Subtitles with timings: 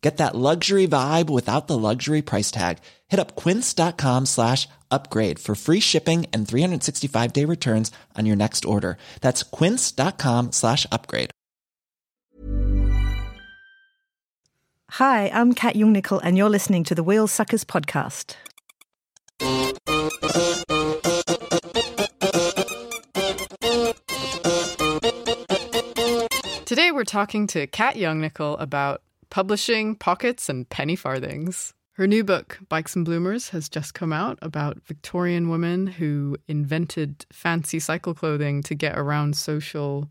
[0.00, 2.78] Get that luxury vibe without the luxury price tag.
[3.08, 8.64] Hit up quince.com slash upgrade for free shipping and 365 day returns on your next
[8.64, 8.96] order.
[9.20, 11.30] That's quince.com slash upgrade.
[14.94, 18.34] Hi, I'm Kat Jungnickel, and you're listening to the Wheel Suckers podcast.
[26.64, 31.72] Today we're talking to Kat Jungnickel about publishing pockets and penny farthings.
[31.92, 37.26] Her new book, Bikes and Bloomers, has just come out about Victorian women who invented
[37.32, 40.10] fancy cycle clothing to get around social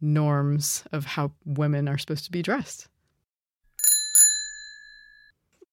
[0.00, 2.88] norms of how women are supposed to be dressed.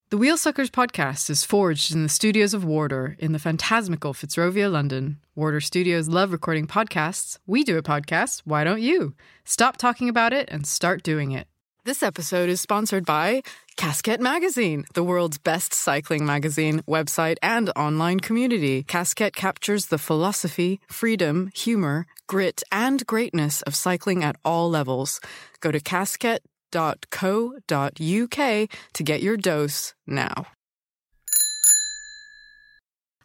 [0.10, 5.18] The Wheelsuckers podcast is forged in the studios of Warder in the phantasmical Fitzrovia, London.
[5.36, 7.40] Warder Studios love recording podcasts.
[7.46, 8.44] We do a podcast.
[8.46, 9.16] Why don't you?
[9.44, 11.48] Stop talking about it and start doing it.
[11.88, 13.44] This episode is sponsored by
[13.78, 18.84] Casquette Magazine, the world's best cycling magazine, website, and online community.
[18.84, 25.22] Casquette captures the philosophy, freedom, humor, grit, and greatness of cycling at all levels.
[25.62, 30.48] Go to casquette.co.uk to get your dose now.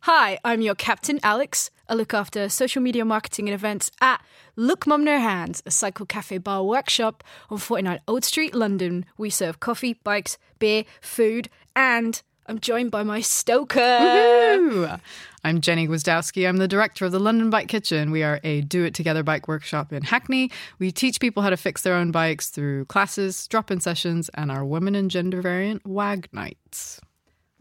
[0.07, 1.71] Hi, I'm your captain, Alex.
[1.89, 4.21] I look after social media marketing and events at
[4.57, 9.07] Look Mum No Hands, a cycle cafe bar workshop on 49 Old Street, London.
[9.17, 13.79] We serve coffee, bikes, beer, food, and I'm joined by my stoker.
[13.79, 15.01] Woohoo!
[15.45, 16.49] I'm Jenny Gwiazdowski.
[16.49, 18.11] I'm the director of the London Bike Kitchen.
[18.11, 20.51] We are a do it together bike workshop in Hackney.
[20.81, 24.51] We teach people how to fix their own bikes through classes, drop in sessions, and
[24.51, 27.01] our women and gender variant WAG nights.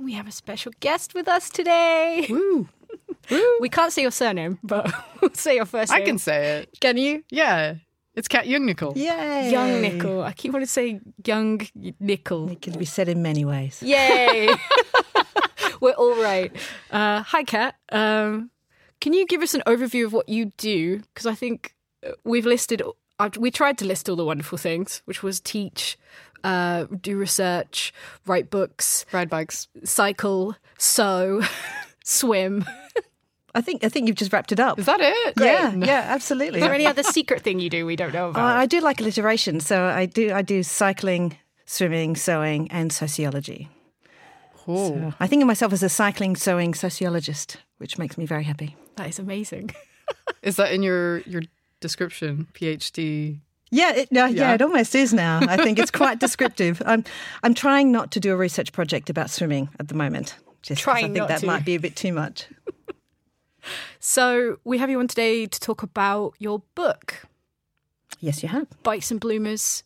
[0.01, 2.25] We have a special guest with us today.
[2.29, 2.67] Woo!
[3.61, 4.91] We can't say your surname, but
[5.21, 6.01] we'll say your first name.
[6.01, 6.79] I can say it.
[6.81, 7.23] Can you?
[7.29, 7.75] Yeah.
[8.15, 8.97] It's Kat Jungnickel.
[8.97, 9.51] Yay!
[9.51, 10.23] Young Nickel.
[10.23, 11.61] I keep wanting to say young
[11.99, 12.49] Nickel.
[12.49, 13.81] It can be said in many ways.
[13.81, 14.49] Yay!
[15.81, 16.51] We're all right.
[16.89, 17.75] Uh, hi, Kat.
[17.91, 18.49] Um,
[18.99, 20.97] can you give us an overview of what you do?
[21.13, 21.73] Because I think
[22.05, 22.81] uh, we've listed,
[23.37, 25.97] we tried to list all the wonderful things, which was teach,
[26.43, 27.93] uh, do research,
[28.25, 29.67] write books, Ride bikes.
[29.83, 31.41] cycle, sew,
[32.03, 32.65] swim.
[33.53, 34.79] I think I think you've just wrapped it up.
[34.79, 35.33] Is that it?
[35.39, 36.59] Yeah, yeah, absolutely.
[36.59, 38.57] Is there any other secret thing you do we don't know Uh, about?
[38.57, 41.35] I do like alliteration, so I do I do cycling,
[41.65, 43.67] swimming, sewing, and sociology.
[44.67, 44.89] Oh.
[44.89, 48.75] So I think of myself as a cycling, sewing sociologist, which makes me very happy.
[48.95, 49.71] that is amazing.
[50.43, 51.41] Is that in your your
[51.81, 52.47] description?
[52.53, 53.39] PhD.
[53.71, 54.49] Yeah, it, no, yeah.
[54.49, 54.53] Yeah.
[54.55, 55.39] it almost is now.
[55.47, 56.81] I think it's quite descriptive.
[56.85, 57.03] I'm,
[57.43, 60.35] I'm trying not to do a research project about swimming at the moment.
[60.61, 61.45] Just 'cause I think not that to.
[61.47, 62.45] might be a bit too much.
[63.99, 67.27] So we have you on today to talk about your book,
[68.19, 68.67] Yes, you have.
[68.83, 69.83] Bikes and Bloomers.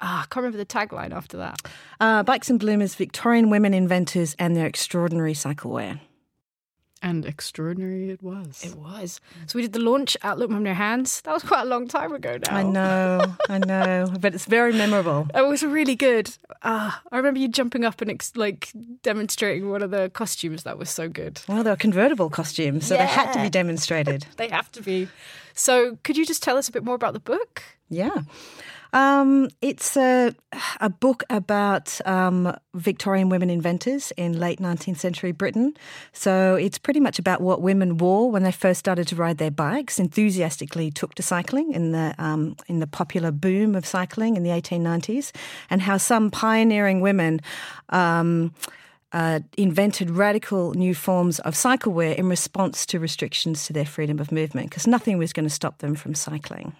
[0.00, 1.60] Ah, I can't remember the tagline after that.
[2.00, 6.00] Uh, Bikes and Bloomers, Victorian women inventors and their extraordinary cycle wear.
[7.02, 8.62] And extraordinary it was.
[8.62, 9.20] It was.
[9.46, 11.20] So we did the launch at Look Mum No Hands.
[11.22, 12.54] That was quite a long time ago now.
[12.54, 15.26] I know, I know, but it's very memorable.
[15.34, 16.30] It was really good.
[16.62, 18.70] Ah, I remember you jumping up and ex- like
[19.02, 20.64] demonstrating one of the costumes.
[20.64, 21.40] That was so good.
[21.48, 24.26] Well, they were convertible costumes, so they had to be demonstrated.
[24.36, 25.08] They have to be.
[25.54, 27.62] So could you just tell us a bit more about the book?
[27.88, 28.10] Yeah.
[28.92, 30.34] Um, it's a,
[30.80, 35.74] a book about um, Victorian women inventors in late 19th century Britain.
[36.12, 39.50] So it's pretty much about what women wore when they first started to ride their
[39.50, 44.42] bikes, enthusiastically took to cycling in the, um, in the popular boom of cycling in
[44.42, 45.32] the 1890s,
[45.68, 47.40] and how some pioneering women.
[47.90, 48.54] Um,
[49.12, 54.20] uh, invented radical new forms of cycle wear in response to restrictions to their freedom
[54.20, 56.72] of movement because nothing was going to stop them from cycling.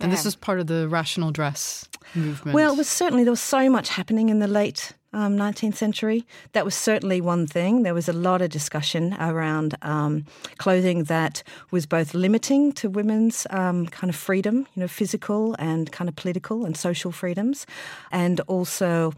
[0.00, 2.54] And this is part of the rational dress movement.
[2.54, 6.26] Well, it was certainly there was so much happening in the late um, 19th century.
[6.52, 7.84] That was certainly one thing.
[7.84, 10.26] There was a lot of discussion around um,
[10.58, 15.90] clothing that was both limiting to women's um, kind of freedom, you know, physical and
[15.92, 17.66] kind of political and social freedoms,
[18.10, 19.12] and also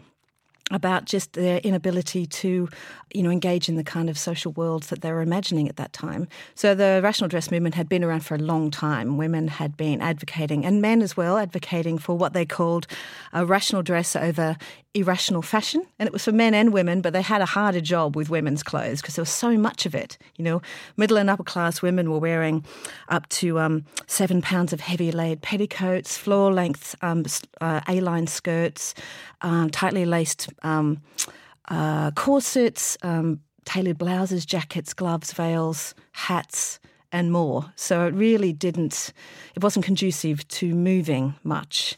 [0.73, 2.69] about just their inability to,
[3.15, 5.93] you know, engage in the kind of social worlds that they were imagining at that
[5.93, 6.27] time.
[6.55, 9.17] So the rational dress movement had been around for a long time.
[9.17, 12.87] Women had been advocating, and men as well, advocating for what they called
[13.33, 14.57] a rational dress over
[14.97, 15.87] irrational fashion.
[15.99, 18.63] And it was for men and women, but they had a harder job with women's
[18.63, 20.17] clothes because there was so much of it.
[20.37, 20.63] You know,
[20.97, 22.65] middle and upper class women were wearing
[23.09, 27.25] up to um, seven pounds of heavy laid petticoats, floor length um,
[27.61, 28.95] uh, A line skirts,
[29.43, 31.03] um, tightly laced um,
[31.69, 36.79] uh, corsets, um, tailored blouses, jackets, gloves, veils, hats.
[37.13, 37.73] And more.
[37.77, 39.13] So it really didn't,
[39.55, 41.97] it wasn't conducive to moving much.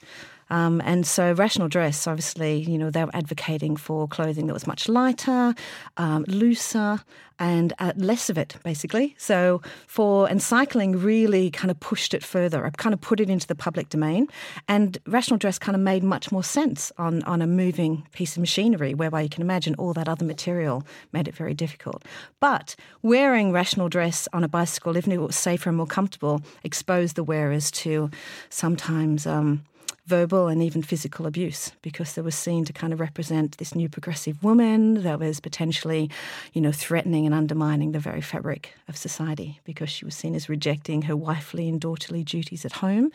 [0.51, 4.67] Um, and so rational dress, obviously, you know, they were advocating for clothing that was
[4.67, 5.55] much lighter,
[5.97, 7.01] um, looser,
[7.39, 9.15] and uh, less of it, basically.
[9.19, 12.67] So for and cycling really kind of pushed it further.
[12.67, 14.29] I kind of put it into the public domain,
[14.67, 18.41] and rational dress kind of made much more sense on on a moving piece of
[18.41, 22.05] machinery, whereby you can imagine all that other material made it very difficult.
[22.41, 26.43] But wearing rational dress on a bicycle, even if it was safer and more comfortable,
[26.65, 28.11] exposed the wearers to
[28.51, 29.27] sometimes.
[29.27, 29.65] Um,
[30.09, 33.89] verbal and even physical abuse because they were seen to kind of represent this new
[33.89, 36.11] progressive woman that was potentially,
[36.55, 40.49] you know, threatening and undermining the very fabric of society because she was seen as
[40.49, 43.13] rejecting her wifely and daughterly duties at home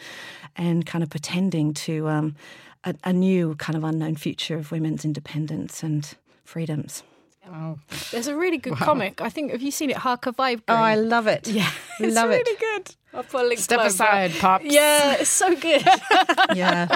[0.55, 2.35] and kind of pretending to um,
[2.83, 6.13] a, a new kind of unknown future of women's independence and
[6.45, 7.03] freedoms.
[7.49, 7.79] Wow.
[8.11, 8.85] There's a really good wow.
[8.85, 9.21] comic.
[9.21, 9.97] I think have you seen it?
[9.97, 10.25] Hark!
[10.25, 10.63] A Vagrant.
[10.67, 11.47] Oh, I love it.
[11.47, 11.69] Yeah,
[11.99, 12.59] it's love really it.
[12.59, 12.95] good.
[13.13, 13.59] I'll put a link.
[13.59, 14.65] Step aside, pops.
[14.65, 15.85] Yeah, it's so good.
[16.55, 16.95] yeah.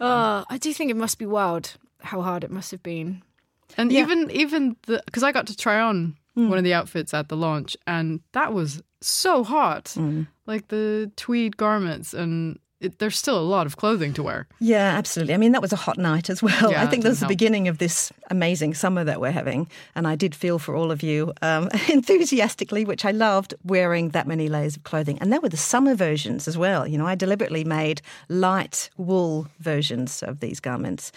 [0.00, 3.22] Oh, I do think it must be wild how hard it must have been.
[3.76, 4.00] And yeah.
[4.00, 6.48] even even the because I got to try on mm.
[6.48, 9.86] one of the outfits at the launch, and that was so hot.
[9.96, 10.26] Mm.
[10.46, 14.46] Like the tweed garments and it, there's still a lot of clothing to wear.
[14.60, 15.34] Yeah, absolutely.
[15.34, 16.70] I mean, that was a hot night as well.
[16.70, 19.68] Yeah, I think that was the beginning of this amazing summer that we're having.
[19.94, 24.26] And I did feel for all of you um, enthusiastically, which I loved, wearing that
[24.26, 25.18] many layers of clothing.
[25.20, 26.86] And there were the summer versions as well.
[26.86, 31.12] You know, I deliberately made light wool versions of these garments.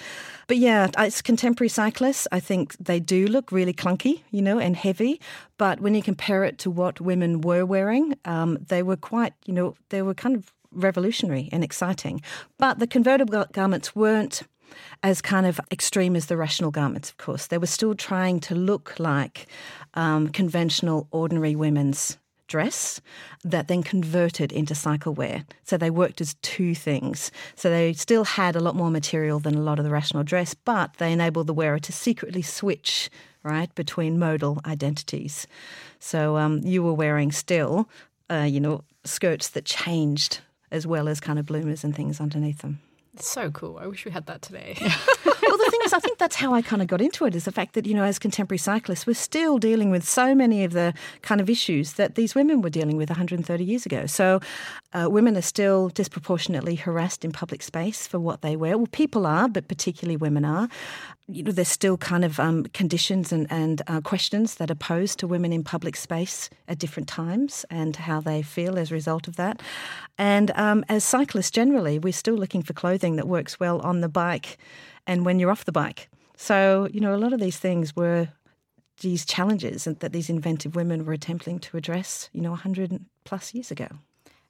[0.47, 4.75] But yeah, as contemporary cyclists, I think they do look really clunky, you know, and
[4.77, 5.19] heavy.
[5.57, 9.53] But when you compare it to what women were wearing, um, they were quite, you
[9.53, 12.21] know, they were kind of revolutionary and exciting.
[12.57, 14.43] But the convertible garments weren't
[15.01, 17.47] as kind of extreme as the rational garments, of course.
[17.47, 19.47] They were still trying to look like
[19.93, 22.17] um, conventional, ordinary women's
[22.47, 22.99] dress
[23.43, 25.45] that then converted into cycle wear.
[25.63, 27.31] So they worked as two things.
[27.55, 30.53] So they still had a lot more material than a lot of the rational dress,
[30.53, 33.09] but they enabled the wearer to secretly switch
[33.43, 35.47] right between modal identities.
[35.99, 37.87] So um, you were wearing still,
[38.29, 42.59] uh, you know, skirts that changed as well as kind of bloomers and things underneath
[42.59, 42.79] them.
[43.17, 43.77] so cool.
[43.77, 44.77] I wish we had that today.
[45.79, 47.73] thing is, I think that's how I kind of got into it is the fact
[47.73, 51.41] that, you know, as contemporary cyclists, we're still dealing with so many of the kind
[51.41, 54.05] of issues that these women were dealing with 130 years ago.
[54.05, 54.39] So
[54.93, 58.77] uh, women are still disproportionately harassed in public space for what they wear.
[58.77, 60.69] Well, people are, but particularly women are
[61.31, 65.19] you know, there's still kind of um, conditions and, and uh, questions that are posed
[65.19, 69.27] to women in public space at different times and how they feel as a result
[69.27, 69.61] of that.
[70.17, 74.09] And um, as cyclists generally, we're still looking for clothing that works well on the
[74.09, 74.57] bike
[75.09, 76.07] and when you're off the bike.
[76.37, 78.29] So, you know, a lot of these things were
[79.01, 83.71] these challenges that these inventive women were attempting to address, you know, 100 plus years
[83.71, 83.87] ago.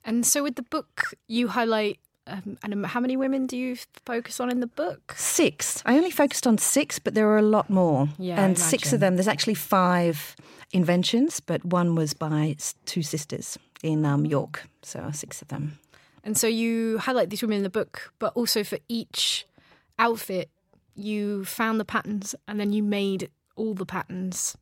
[0.04, 4.38] And so, with the book, you highlight um, and how many women do you focus
[4.38, 5.14] on in the book?
[5.16, 5.82] Six.
[5.84, 8.08] I only focused on six, but there are a lot more.
[8.18, 9.16] Yeah, and six of them.
[9.16, 10.36] There's actually five
[10.72, 14.68] inventions, but one was by two sisters in um, York.
[14.82, 15.78] So six of them.
[16.22, 19.46] And so you highlight these women in the book, but also for each
[20.00, 20.50] outfit,
[20.94, 24.56] you found the patterns and then you made all the patterns.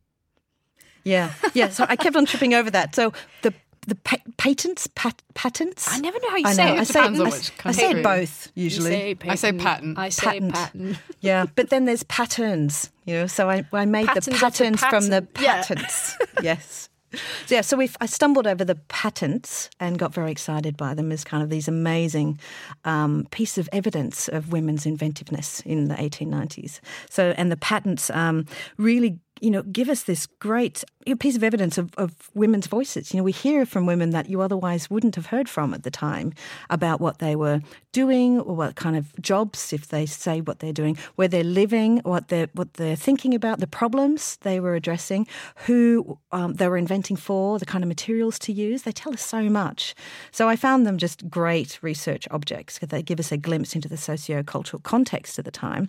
[1.04, 1.70] Yeah, yeah.
[1.70, 2.94] So I kept on tripping over that.
[2.94, 3.54] So the
[3.86, 5.88] the pa- patents, pat- patents.
[5.90, 6.74] I never know how you I say know.
[6.74, 6.80] it.
[6.80, 8.90] I say, I, I say it both usually.
[8.90, 9.98] Say I say patent.
[9.98, 10.52] I say patent.
[10.54, 10.96] patent.
[11.20, 12.90] yeah, but then there's patterns.
[13.06, 16.16] You know, so I, I made patents the patents from the patents.
[16.20, 16.26] Yeah.
[16.42, 16.87] yes.
[17.46, 21.10] So yeah, so we I stumbled over the patents and got very excited by them
[21.10, 22.38] as kind of these amazing
[22.84, 26.80] um, piece of evidence of women's inventiveness in the 1890s.
[27.08, 28.46] So and the patents um,
[28.76, 30.84] really you know, give us this great
[31.18, 33.12] piece of evidence of, of women's voices.
[33.12, 35.90] You know, we hear from women that you otherwise wouldn't have heard from at the
[35.90, 36.32] time
[36.70, 37.60] about what they were
[37.92, 41.98] doing or what kind of jobs, if they say what they're doing, where they're living,
[42.04, 45.26] what they're what they're thinking about, the problems they were addressing,
[45.66, 48.82] who um, they were inventing for, the kind of materials to use.
[48.82, 49.94] They tell us so much.
[50.30, 53.88] So I found them just great research objects because they give us a glimpse into
[53.88, 55.88] the socio-cultural context of the time.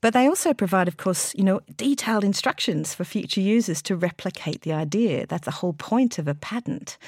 [0.00, 4.62] But they also provide, of course, you know, detailed instructions for future users to replicate
[4.62, 5.26] the idea.
[5.26, 6.98] That's the whole point of a patent.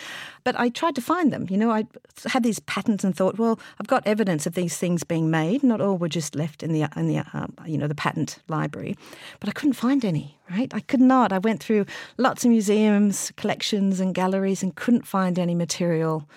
[0.44, 1.46] But I tried to find them.
[1.50, 1.86] You know, I
[2.26, 5.62] had these patents and thought, well, I've got evidence of these things being made.
[5.62, 8.96] Not all were just left in the in the um, you know the patent library,
[9.40, 10.38] but I couldn't find any.
[10.50, 11.32] Right, I could not.
[11.32, 11.86] I went through
[12.18, 16.28] lots of museums, collections, and galleries, and couldn't find any material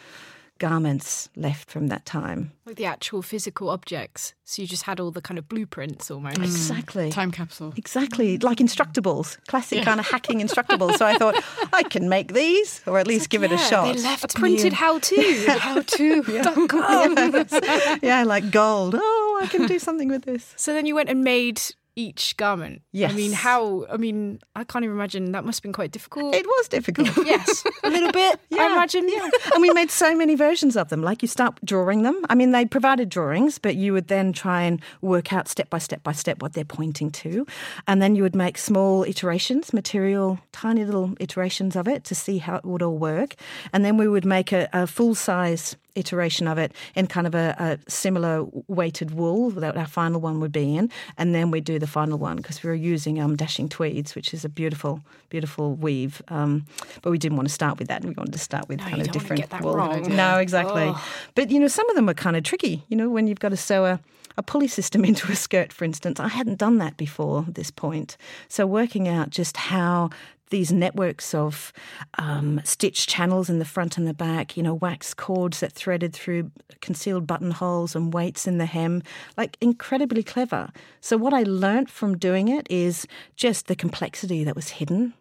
[0.60, 2.52] garments left from that time.
[2.66, 4.34] Like the actual physical objects.
[4.44, 6.38] So you just had all the kind of blueprints almost.
[6.38, 6.44] Mm.
[6.44, 7.10] Exactly.
[7.12, 7.74] Time capsule.
[7.76, 8.38] Exactly.
[8.38, 10.98] Like Instructables, classic kind of hacking Instructables.
[10.98, 13.96] So I thought, I can make these, or at least give it a shot.
[13.96, 15.46] They left a printed how to.
[15.60, 16.24] How to.
[16.28, 17.98] Yeah.
[18.02, 18.96] yeah, like gold.
[18.98, 20.54] Oh, I can do something with this.
[20.58, 21.62] So then you went and made
[21.98, 22.84] each garment.
[22.92, 23.12] Yes.
[23.12, 23.86] I mean, how?
[23.92, 25.32] I mean, I can't even imagine.
[25.32, 26.34] That must have been quite difficult.
[26.36, 27.10] It was difficult.
[27.26, 28.40] yes, a little bit.
[28.50, 29.10] Yeah, I imagine.
[29.10, 29.28] Yeah.
[29.54, 31.02] and we made so many versions of them.
[31.02, 32.24] Like you start drawing them.
[32.30, 35.80] I mean, they provided drawings, but you would then try and work out step by
[35.80, 37.46] step by step what they're pointing to.
[37.88, 42.38] And then you would make small iterations, material, tiny little iterations of it to see
[42.38, 43.36] how it would all work.
[43.74, 47.36] And then we would make a, a full size iteration of it in kind of
[47.36, 51.62] a, a similar weighted wool that our final one would be in, and then we
[51.62, 55.02] do the final one because we were using um, dashing tweeds, which is a beautiful,
[55.30, 56.22] beautiful weave.
[56.30, 56.66] Um,
[57.02, 58.04] but we didn't want to start with that.
[58.04, 59.76] We wanted to start with No, kind of different wool.
[60.10, 60.94] No, exactly.
[61.36, 62.84] But you know, some of them are kind of tricky.
[62.90, 64.00] You know, when you've got to sew a
[64.38, 66.20] a pulley system into a skirt, for instance.
[66.20, 68.18] I hadn't done that before this point.
[68.48, 70.12] So working out just how
[70.50, 71.74] these networks of
[72.18, 76.14] um, stitch channels in the front and the back, you know, wax cords that threaded
[76.14, 76.52] through
[76.82, 79.04] concealed buttonholes and weights in the hem,
[79.36, 80.70] like incredibly clever.
[81.02, 85.14] So what I learnt from doing it is just the complexity that was hidden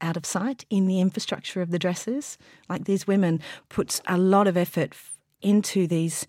[0.00, 2.36] out of sight in the infrastructure of the dresses.
[2.68, 4.94] Like these women put a lot of effort
[5.40, 6.26] into these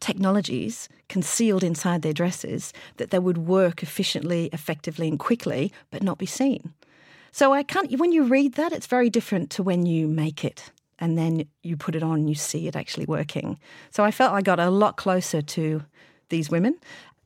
[0.00, 6.18] technologies concealed inside their dresses that they would work efficiently, effectively, and quickly, but not
[6.18, 6.74] be seen.
[7.36, 7.92] So I can't.
[7.98, 11.76] When you read that, it's very different to when you make it and then you
[11.76, 13.58] put it on you see it actually working.
[13.90, 15.82] So I felt I got a lot closer to
[16.30, 16.76] these women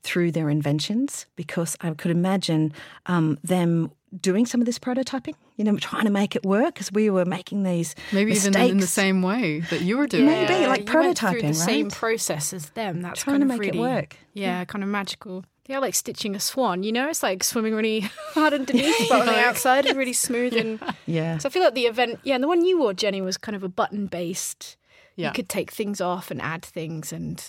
[0.03, 2.73] through their inventions because I could imagine
[3.07, 5.35] um, them doing some of this prototyping.
[5.55, 8.57] You know, trying to make it work because we were making these Maybe mistakes.
[8.57, 10.27] even in the same way that you were doing.
[10.27, 10.69] Maybe, it.
[10.69, 13.01] like you went through prototyping, the same process as them.
[13.01, 14.17] That's Trying kind to of make it really, work.
[14.35, 15.45] Yeah, kind of magical.
[15.71, 16.83] Yeah, like stitching a swan.
[16.83, 18.01] You know, it's like swimming really
[18.35, 20.55] hard underneath, but on the outside is really smooth.
[20.57, 21.39] And Yeah.
[21.39, 23.55] so I feel like the event, yeah, and the one you wore, Jenny, was kind
[23.55, 24.77] of a button based.
[25.17, 25.29] Yeah.
[25.29, 27.41] You could take things off and add things, and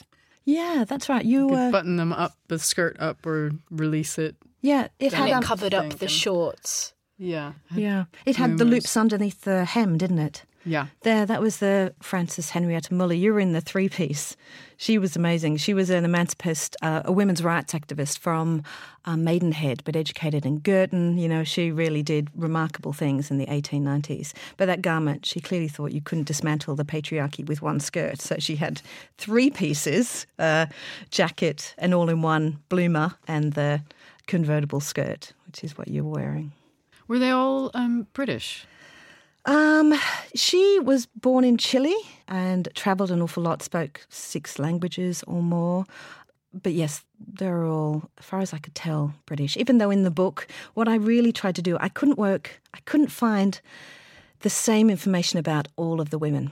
[0.45, 1.25] Yeah, that's right.
[1.25, 4.35] You Could uh, button them up, the skirt up, or release it.
[4.61, 6.93] yeah, it and had it um, covered up the shorts.
[7.17, 7.53] Yeah.
[7.75, 10.43] yeah, it had the loops underneath the hem, didn't it?
[10.65, 10.87] Yeah.
[11.01, 13.13] There, that was the Frances Henrietta Muller.
[13.13, 14.35] You were in the three piece.
[14.77, 15.57] She was amazing.
[15.57, 18.63] She was an emancipist, uh, a women's rights activist from
[19.05, 21.17] uh, Maidenhead, but educated in Girton.
[21.17, 24.33] You know, she really did remarkable things in the 1890s.
[24.57, 28.21] But that garment, she clearly thought you couldn't dismantle the patriarchy with one skirt.
[28.21, 28.81] So she had
[29.17, 30.67] three pieces uh,
[31.09, 33.81] jacket, an all in one bloomer, and the
[34.27, 36.51] convertible skirt, which is what you're wearing.
[37.07, 38.65] Were they all um, British?
[39.45, 39.93] Um,
[40.35, 41.95] she was born in Chile
[42.27, 45.85] and travelled an awful lot, spoke six languages or more.
[46.53, 49.57] But yes, they're all, as far as I could tell, British.
[49.57, 52.79] Even though in the book, what I really tried to do, I couldn't work, I
[52.85, 53.59] couldn't find
[54.41, 56.51] the same information about all of the women.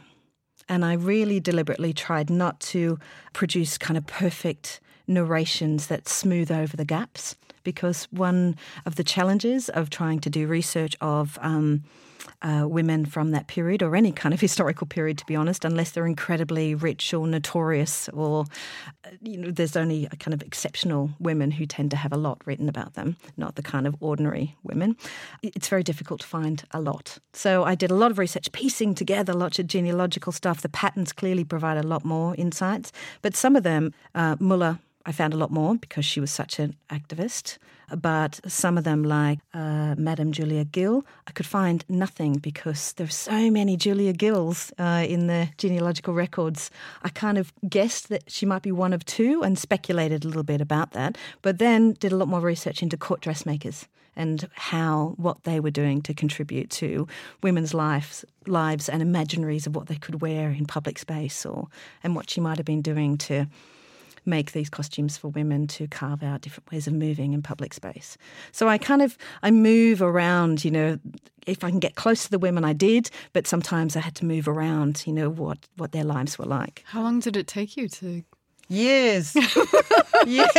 [0.68, 3.00] And I really deliberately tried not to
[3.34, 9.70] produce kind of perfect narrations that smooth over the gaps because one of the challenges
[9.70, 11.84] of trying to do research of um,
[12.42, 15.92] uh, women from that period or any kind of historical period, to be honest, unless
[15.92, 18.46] they're incredibly rich or notorious or,
[19.06, 22.18] uh, you know, there's only a kind of exceptional women who tend to have a
[22.18, 24.96] lot written about them, not the kind of ordinary women.
[25.42, 27.18] It's very difficult to find a lot.
[27.34, 30.62] So I did a lot of research, piecing together lots of genealogical stuff.
[30.62, 35.12] The patterns clearly provide a lot more insights, but some of them, uh, Muller I
[35.12, 37.58] found a lot more because she was such an activist.
[37.98, 43.08] But some of them, like uh, Madame Julia Gill, I could find nothing because there
[43.08, 46.70] are so many Julia Gills uh, in the genealogical records.
[47.02, 50.44] I kind of guessed that she might be one of two and speculated a little
[50.44, 55.14] bit about that, but then did a lot more research into court dressmakers and how
[55.18, 57.08] what they were doing to contribute to
[57.42, 61.68] women's lives lives and imaginaries of what they could wear in public space or
[62.04, 63.48] and what she might have been doing to
[64.26, 68.18] make these costumes for women to carve out different ways of moving in public space.
[68.52, 71.00] So I kind of I move around, you know,
[71.48, 74.26] if I can get close to the women I did, but sometimes I had to
[74.26, 76.84] move around, you know, what what their lives were like.
[76.88, 78.24] How long did it take you to
[78.72, 79.34] Years.
[80.28, 80.52] yes.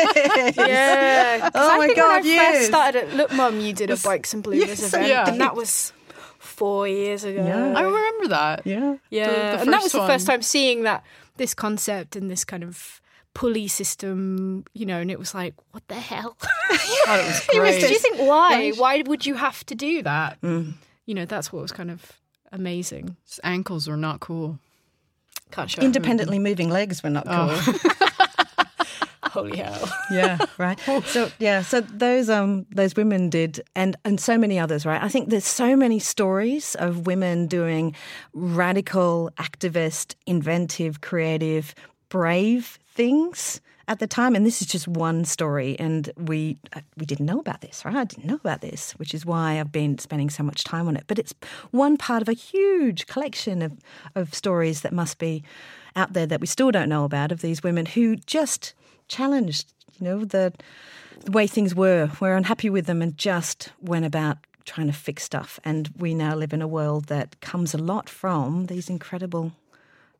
[0.56, 1.38] Yeah.
[1.40, 2.56] 'cause Oh I my think God, when I yes.
[2.56, 5.28] first started at Look Mum, you did a Bikes and Bloomers Yes, event, yeah.
[5.30, 5.92] and that was
[6.38, 7.44] four years ago.
[7.44, 7.72] Yeah.
[7.78, 8.66] I remember that.
[8.66, 8.96] Yeah.
[9.10, 11.04] Yeah, The- the and that was first the first time seeing that
[11.36, 13.00] this concept and this kind of
[13.34, 16.36] pulley system, you know, and it was like, what the hell?
[17.06, 17.80] Oh, it was great.
[17.80, 18.70] do you think why?
[18.70, 20.40] Why would you have to do that?
[20.42, 20.74] Mm.
[21.06, 22.12] You know, that's what was kind of
[22.52, 23.16] amazing.
[23.24, 24.58] His ankles were not cool.
[25.50, 27.56] Can't show Independently moving legs were not cool.
[29.30, 29.88] Holy hell!
[30.10, 30.78] yeah, right.
[31.06, 35.00] So yeah, so those um those women did, and and so many others, right?
[35.00, 37.94] I think there's so many stories of women doing
[38.32, 41.74] radical, activist, inventive, creative,
[42.08, 47.04] brave things at the time, and this is just one story, and we uh, we
[47.04, 47.96] didn't know about this, right?
[47.96, 50.96] I didn't know about this, which is why I've been spending so much time on
[50.96, 51.04] it.
[51.08, 51.34] But it's
[51.72, 53.72] one part of a huge collection of
[54.14, 55.42] of stories that must be
[55.96, 58.74] out there that we still don't know about of these women who just
[59.08, 60.52] challenged, you know, the,
[61.24, 65.24] the way things were, were unhappy with them, and just went about trying to fix
[65.24, 65.58] stuff.
[65.64, 69.52] And we now live in a world that comes a lot from these incredible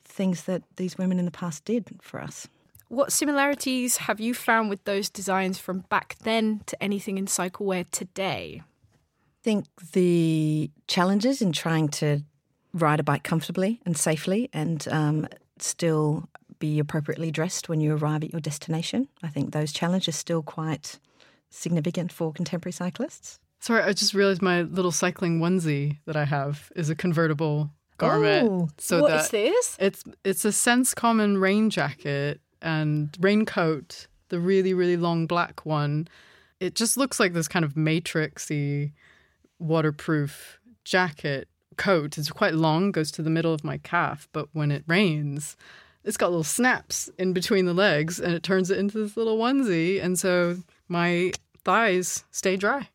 [0.04, 2.48] things that these women in the past did for us.
[2.90, 7.88] What similarities have you found with those designs from back then to anything in cyclewear
[7.92, 8.62] today?
[8.64, 12.24] I think the challenges in trying to
[12.74, 15.28] ride a bike comfortably and safely and um,
[15.60, 16.28] still
[16.58, 19.06] be appropriately dressed when you arrive at your destination.
[19.22, 20.98] I think those challenges are still quite
[21.48, 23.38] significant for contemporary cyclists.
[23.60, 28.48] Sorry, I just realized my little cycling onesie that I have is a convertible garment.
[28.50, 29.76] Oh, so What that is this?
[29.78, 36.08] It's it's a Sense Common rain jacket and raincoat, the really really long black one.
[36.58, 38.92] It just looks like this kind of matrixy
[39.58, 42.18] waterproof jacket coat.
[42.18, 45.56] It's quite long, goes to the middle of my calf, but when it rains,
[46.04, 49.38] it's got little snaps in between the legs and it turns it into this little
[49.38, 51.32] onesie and so my
[51.64, 52.88] thighs stay dry.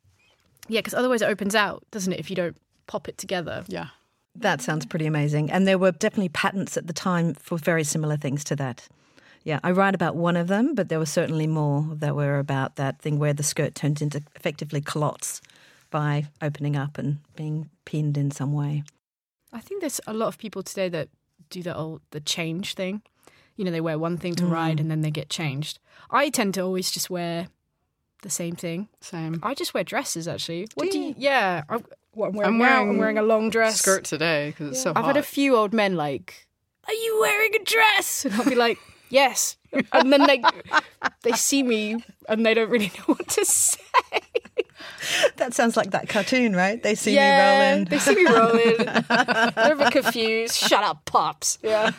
[0.68, 2.20] Yeah, because otherwise it opens out, doesn't it?
[2.20, 3.64] If you don't pop it together.
[3.68, 3.88] Yeah.
[4.36, 5.52] That sounds pretty amazing.
[5.52, 8.88] And there were definitely patents at the time for very similar things to that.
[9.46, 12.78] Yeah, I write about one of them, but there were certainly more that were about
[12.78, 15.40] that thing where the skirt turns into effectively culottes
[15.92, 18.84] by opening up and being pinned in some way.
[19.54, 21.10] I think there's a lot of people today that
[21.52, 23.04] do the old the change thing.
[23.56, 24.52] You know, they wear one thing to mm.
[24.52, 25.78] ride and then they get changed.
[26.10, 27.48] I tend to always just wear
[28.24, 28.90] the same thing.
[29.00, 29.40] Same.
[29.44, 30.68] I just wear dresses actually.
[30.74, 31.08] What Do do you?
[31.10, 31.16] you?
[31.20, 31.80] Yeah, I,
[32.14, 33.80] what I'm wearing, I'm now, I'm wearing a long dress.
[33.80, 34.98] Skirt today because it's so Hot.
[34.98, 36.48] I've had a few old men like,
[36.88, 38.80] "Are you wearing a dress?" And I'll be like,
[39.10, 39.58] "Yes,"
[39.92, 40.42] and then they
[41.24, 43.80] they see me and they don't really know what to say.
[45.38, 46.82] That sounds like that cartoon, right?
[46.82, 47.86] They see yeah, me rolling.
[47.86, 48.78] they see me rolling.
[48.78, 50.56] They're a bit confused.
[50.56, 51.60] Shut up, pops.
[51.62, 51.92] Yeah.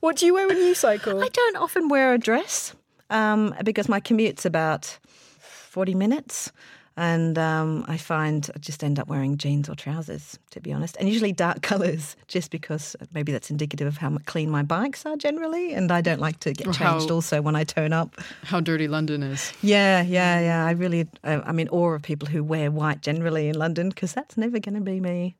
[0.00, 1.22] what do you wear when you cycle?
[1.22, 2.74] I don't often wear a dress
[3.10, 4.98] um, because my commute's about
[5.40, 6.52] 40 minutes.
[6.96, 10.96] And um, I find I just end up wearing jeans or trousers, to be honest,
[10.98, 15.16] and usually dark colours, just because maybe that's indicative of how clean my bikes are
[15.16, 15.72] generally.
[15.72, 18.16] And I don't like to get Or changed how- also when I turn up.
[18.44, 19.52] How dirty London is.
[19.62, 20.66] Yeah, yeah, yeah.
[20.66, 24.12] I really, I, I'm in awe of people who wear white generally in London because
[24.12, 25.34] that's never going to be me.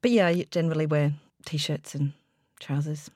[0.00, 1.12] But yeah, I generally wear
[1.44, 2.14] t shirts and
[2.58, 3.10] trousers,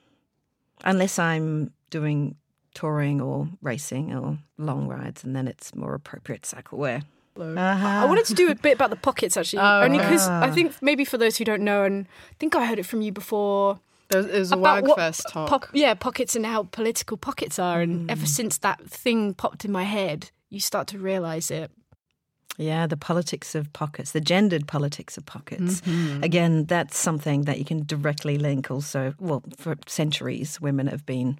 [0.85, 2.37] unless I'm doing
[2.74, 7.03] touring or racing or long rides, and then it's more appropriate cycle wear.
[7.38, 10.08] I wanted to do a bit about the pockets actually, Oh, only okay.
[10.08, 12.86] because I think maybe for those who don't know, and I think I heard it
[12.86, 13.80] from you before.
[14.08, 15.48] There's, there's a Wagfest talk.
[15.48, 18.10] po- yeah, pockets and how political pockets are, and Mm.
[18.12, 21.70] ever since that thing popped in my head, you start to realize it.
[22.56, 25.80] Yeah, the politics of pockets, the gendered politics of pockets.
[25.80, 26.22] Mm-hmm.
[26.22, 29.14] Again, that's something that you can directly link also.
[29.18, 31.36] Well, for centuries, women have been,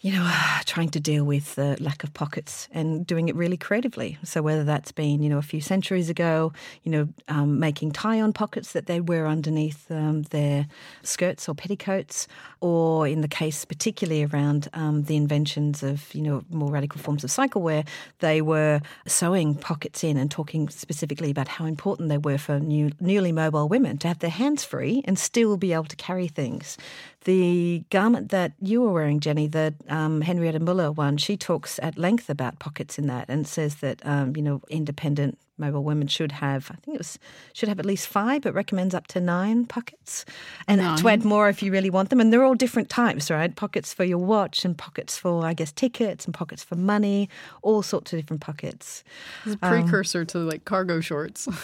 [0.00, 0.30] you know,
[0.64, 4.18] trying to deal with the lack of pockets and doing it really creatively.
[4.24, 8.20] So, whether that's been, you know, a few centuries ago, you know, um, making tie
[8.20, 10.66] on pockets that they wear underneath um, their
[11.02, 12.26] skirts or petticoats,
[12.60, 17.24] or in the case particularly around um, the inventions of, you know, more radical forms
[17.24, 17.84] of cycle wear,
[18.20, 22.90] they were sewing pockets in and talking specifically about how important they were for new,
[23.00, 26.78] newly mobile women to have their hands free and still be able to carry things.
[27.24, 31.98] The garment that you were wearing, Jenny, the um, Henrietta Muller one, she talks at
[31.98, 36.32] length about pockets in that and says that, um, you know, independent mobile women should
[36.32, 37.18] have, I think it was,
[37.52, 40.24] should have at least five, but recommends up to nine pockets.
[40.66, 40.98] And Nine?
[40.98, 42.18] to add more if you really want them.
[42.20, 43.54] And they're all different types, right?
[43.54, 47.28] Pockets for your watch and pockets for, I guess, tickets and pockets for money,
[47.62, 49.04] all sorts of different pockets.
[49.44, 51.46] It's a um, precursor to like cargo shorts.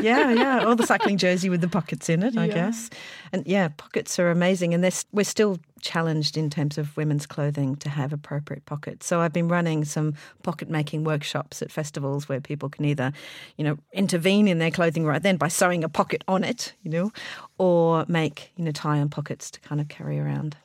[0.00, 0.66] Yeah, yeah.
[0.66, 2.54] Or the cycling jersey with the pockets in it, I Yeah.
[2.54, 2.90] guess.
[3.32, 4.72] And yeah, pockets are amazing.
[4.72, 9.06] And this, we're still challenged in terms of women's clothing to have appropriate pockets.
[9.06, 13.12] So I've been running some pocket making workshops at festivals where people can either,
[13.56, 16.90] you know, intervene in their clothing right then by sewing a pocket on it, you
[16.90, 17.12] know,
[17.58, 20.56] or make, you know, tie on pockets to kind of carry around.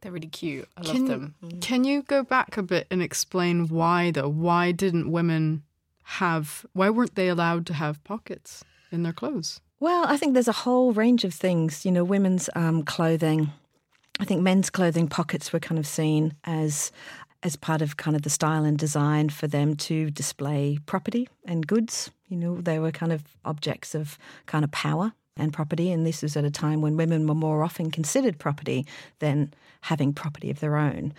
[0.00, 0.68] They're really cute.
[0.76, 1.34] I love Can, them.
[1.60, 4.28] can you go back a bit and explain why though?
[4.28, 5.62] Why didn't women
[6.04, 8.62] have why weren't they allowed to have pockets
[8.92, 9.60] in their clothes?
[9.80, 11.84] Well, I think there's a whole range of things.
[11.84, 13.50] You know, women's um, clothing.
[14.20, 16.92] I think men's clothing pockets were kind of seen as
[17.42, 21.66] as part of kind of the style and design for them to display property and
[21.66, 22.10] goods.
[22.28, 26.22] You know, they were kind of objects of kind of power and property, and this
[26.22, 28.86] was at a time when women were more often considered property
[29.18, 31.12] than having property of their own.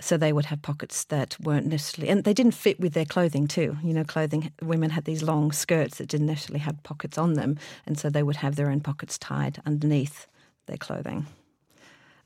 [0.00, 3.46] So they would have pockets that weren't necessarily, and they didn't fit with their clothing
[3.46, 3.78] too.
[3.82, 7.56] You know, clothing, women had these long skirts that didn't necessarily have pockets on them,
[7.86, 10.26] and so they would have their own pockets tied underneath
[10.66, 11.26] their clothing.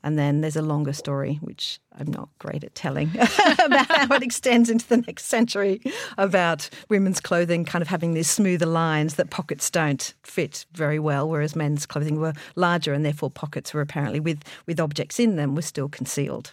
[0.03, 3.09] And then there's a longer story, which I'm not great at telling,
[3.65, 5.81] about how it extends into the next century
[6.17, 11.27] about women's clothing kind of having these smoother lines that pockets don't fit very well,
[11.27, 15.55] whereas men's clothing were larger and therefore pockets were apparently with, with objects in them
[15.55, 16.51] were still concealed.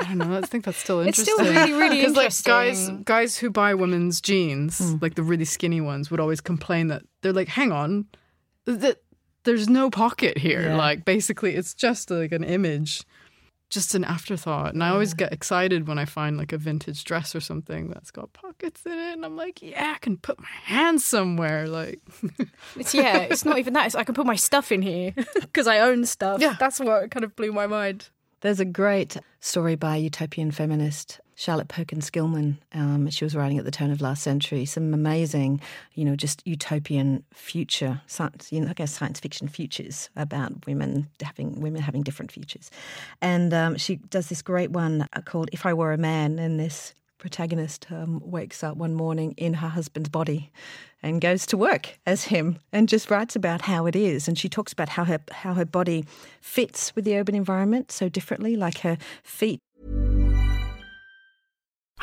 [0.00, 0.36] I don't know.
[0.36, 1.22] I think that's still interesting.
[1.22, 1.64] It's interesting.
[1.66, 4.96] still really, really 'Cause, like guys, guys who buy women's jeans, hmm.
[5.00, 8.06] like the really skinny ones, would always complain that they're like, "Hang on,
[8.66, 9.02] that
[9.44, 10.62] there's no pocket here.
[10.62, 10.76] Yeah.
[10.76, 13.02] Like basically, it's just like an image,
[13.70, 17.34] just an afterthought." And I always get excited when I find like a vintage dress
[17.34, 20.48] or something that's got pockets in it, and I'm like, "Yeah, I can put my
[20.64, 22.00] hands somewhere." Like,
[22.76, 23.86] It's yeah, it's not even that.
[23.86, 26.40] It's I can put my stuff in here because I own stuff.
[26.40, 26.56] Yeah.
[26.58, 28.08] that's what kind of blew my mind.
[28.42, 32.58] There's a great story by utopian feminist Charlotte Perkins Gilman.
[32.74, 34.66] Um, she was writing at the turn of last century.
[34.66, 35.62] Some amazing,
[35.94, 41.08] you know, just utopian future, science, you know, I guess science fiction futures about women
[41.22, 42.70] having women having different futures.
[43.22, 46.60] And um, she does this great one uh, called "If I Were a Man," and
[46.60, 50.52] this protagonist um, wakes up one morning in her husband's body
[51.02, 54.48] and goes to work as him and just writes about how it is and she
[54.48, 56.06] talks about how her how her body
[56.40, 59.60] fits with the urban environment so differently like her feet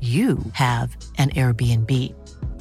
[0.00, 1.90] you have an Airbnb.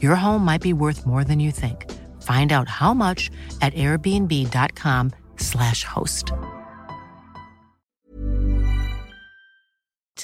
[0.01, 1.85] Your home might be worth more than you think.
[2.23, 6.33] Find out how much at airbnb.com/slash host.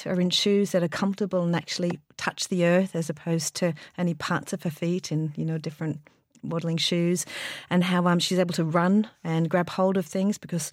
[0.06, 4.14] are in shoes that are comfortable and actually touch the earth as opposed to any
[4.14, 6.00] parts of her feet in you know different
[6.42, 7.26] modeling shoes
[7.70, 10.70] and how um, she's able to run and grab hold of things because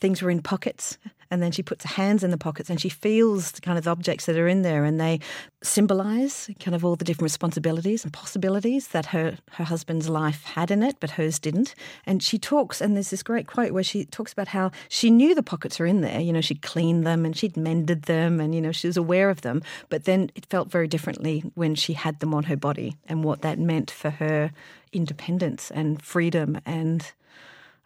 [0.00, 0.98] things were in pockets
[1.32, 3.88] and then she puts her hands in the pockets and she feels the kind of
[3.88, 5.18] objects that are in there and they
[5.62, 10.70] symbolize kind of all the different responsibilities and possibilities that her, her husband's life had
[10.70, 11.74] in it, but hers didn't.
[12.04, 15.34] And she talks, and there's this great quote where she talks about how she knew
[15.34, 16.20] the pockets were in there.
[16.20, 19.30] You know, she'd cleaned them and she'd mended them and, you know, she was aware
[19.30, 19.62] of them.
[19.88, 23.40] But then it felt very differently when she had them on her body and what
[23.40, 24.52] that meant for her
[24.92, 27.10] independence and freedom and,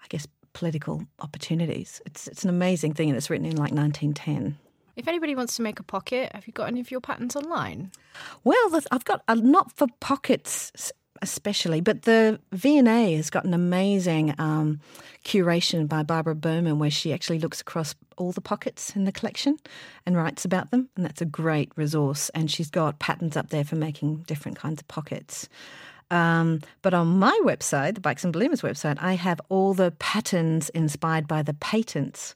[0.02, 0.26] I guess,
[0.56, 2.00] political opportunities.
[2.06, 4.56] It's it's an amazing thing, and it's written in like 1910.
[4.96, 7.90] If anybody wants to make a pocket, have you got any of your patterns online?
[8.42, 10.72] Well, I've got uh, not for pockets
[11.20, 14.80] especially, but the V&A has got an amazing um,
[15.24, 19.58] curation by Barbara Burman where she actually looks across all the pockets in the collection
[20.06, 22.30] and writes about them, and that's a great resource.
[22.30, 25.48] And she's got patterns up there for making different kinds of pockets.
[26.10, 30.68] Um, but on my website, the Bikes and Bloomers website, I have all the patterns
[30.70, 32.34] inspired by the patents.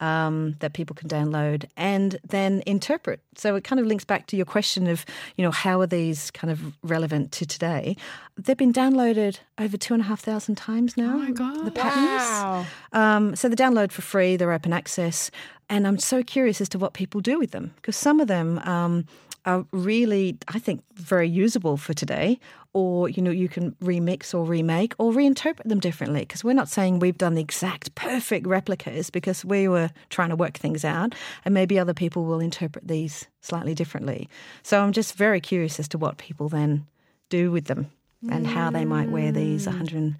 [0.00, 3.20] Um, that people can download and then interpret.
[3.36, 6.32] So it kind of links back to your question of, you know, how are these
[6.32, 7.96] kind of relevant to today?
[8.36, 11.14] They've been downloaded over two and a half thousand times now.
[11.14, 11.64] Oh my god!
[11.64, 11.96] The patterns.
[12.20, 12.66] Wow.
[12.92, 14.34] Um, so the download for free.
[14.36, 15.30] They're open access,
[15.68, 18.58] and I'm so curious as to what people do with them because some of them
[18.64, 19.06] um,
[19.44, 22.38] are really, I think, very usable for today.
[22.74, 26.20] Or you know, you can remix or remake or reinterpret them differently.
[26.20, 30.36] Because we're not saying we've done the exact perfect replicas because we were trying to
[30.36, 34.28] work things out, and maybe other people will interpret these slightly differently.
[34.62, 36.86] So I'm just very curious as to what people then
[37.28, 37.90] do with them
[38.30, 39.68] and how they might wear these mm.
[39.68, 40.16] 100,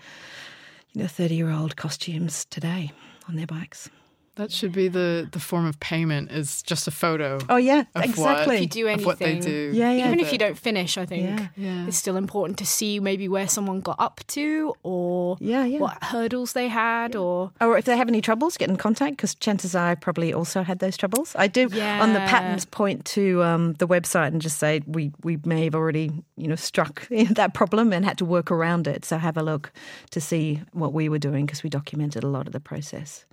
[0.92, 2.90] you know, 30 year old costumes today
[3.28, 3.88] on their bikes.
[4.36, 7.38] That should be the the form of payment is just a photo.
[7.50, 8.56] Oh yeah, Of exactly.
[8.56, 9.72] If you do of what they anything, do.
[9.74, 10.06] Yeah, yeah.
[10.06, 11.48] Even if you don't finish, I think Yeah.
[11.54, 11.86] Yeah.
[11.86, 15.80] it's still important to see maybe where someone got up to or Yeah, yeah.
[15.80, 19.34] what hurdles they had or Or if they have any troubles, get in contact because
[19.34, 21.34] chances are I probably also had those troubles.
[21.36, 21.68] I do on
[22.14, 22.30] the Yeah.
[22.30, 26.48] patterns point to um, the website and just say we we may have already you
[26.48, 29.04] know struck that problem and had to work around it.
[29.04, 29.72] So have a look
[30.10, 33.26] to see what we were doing because we documented a lot of the process.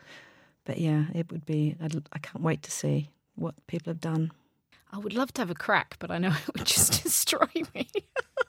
[0.66, 1.76] But yeah, it would be.
[1.82, 4.32] I'd, I can't wait to see what people have done.
[4.92, 7.88] I would love to have a crack, but I know it would just destroy me.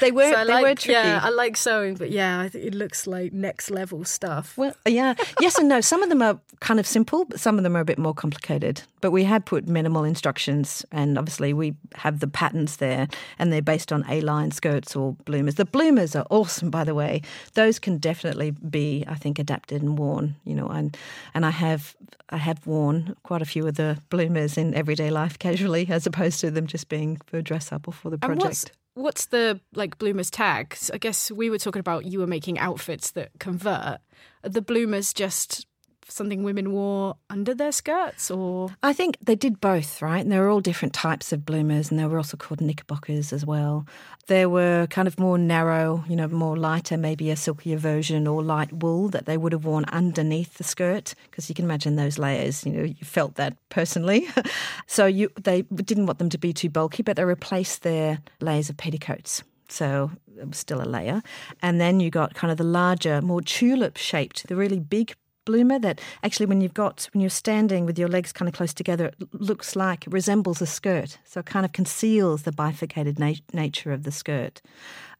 [0.00, 0.92] They were So they like, were tricky.
[0.92, 4.56] Yeah, I like sewing, but yeah, I think it looks like next level stuff.
[4.56, 5.80] Well, yeah, yes and no.
[5.80, 8.14] Some of them are kind of simple, but some of them are a bit more
[8.14, 8.82] complicated.
[9.00, 13.62] But we had put minimal instructions, and obviously we have the patterns there, and they're
[13.62, 15.54] based on A-line skirts or bloomers.
[15.54, 17.22] The bloomers are awesome, by the way.
[17.54, 20.36] Those can definitely be, I think, adapted and worn.
[20.44, 20.96] You know, and
[21.34, 21.94] and I have
[22.30, 26.40] I have worn quite a few of the bloomers in everyday life casually, as opposed
[26.40, 28.72] to them just being for dress up or for the project.
[28.98, 30.76] What's the like bloomers tag?
[30.92, 34.00] I guess we were talking about you were making outfits that convert.
[34.44, 35.66] Are the bloomers just
[36.08, 40.20] something women wore under their skirts, or I think they did both, right?
[40.20, 43.44] And there were all different types of bloomers, and they were also called knickerbockers as
[43.44, 43.86] well.
[44.26, 48.42] There were kind of more narrow, you know, more lighter, maybe a silkier version or
[48.42, 52.18] light wool that they would have worn underneath the skirt, because you can imagine those
[52.18, 52.64] layers.
[52.64, 54.28] You know, you felt that personally.
[54.86, 58.70] so you they didn't want them to be too bulky, but they replaced their layers
[58.70, 59.42] of petticoats.
[59.68, 61.22] So it was still a layer.
[61.62, 65.14] And then you got kind of the larger, more tulip shaped, the really big
[65.48, 68.74] bloomer that actually when you've got when you're standing with your legs kind of close
[68.74, 73.18] together it looks like it resembles a skirt so it kind of conceals the bifurcated
[73.18, 74.60] na- nature of the skirt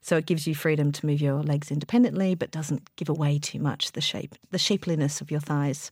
[0.00, 3.58] so it gives you freedom to move your legs independently but doesn't give away too
[3.58, 5.90] much the shape the shapeliness of your thighs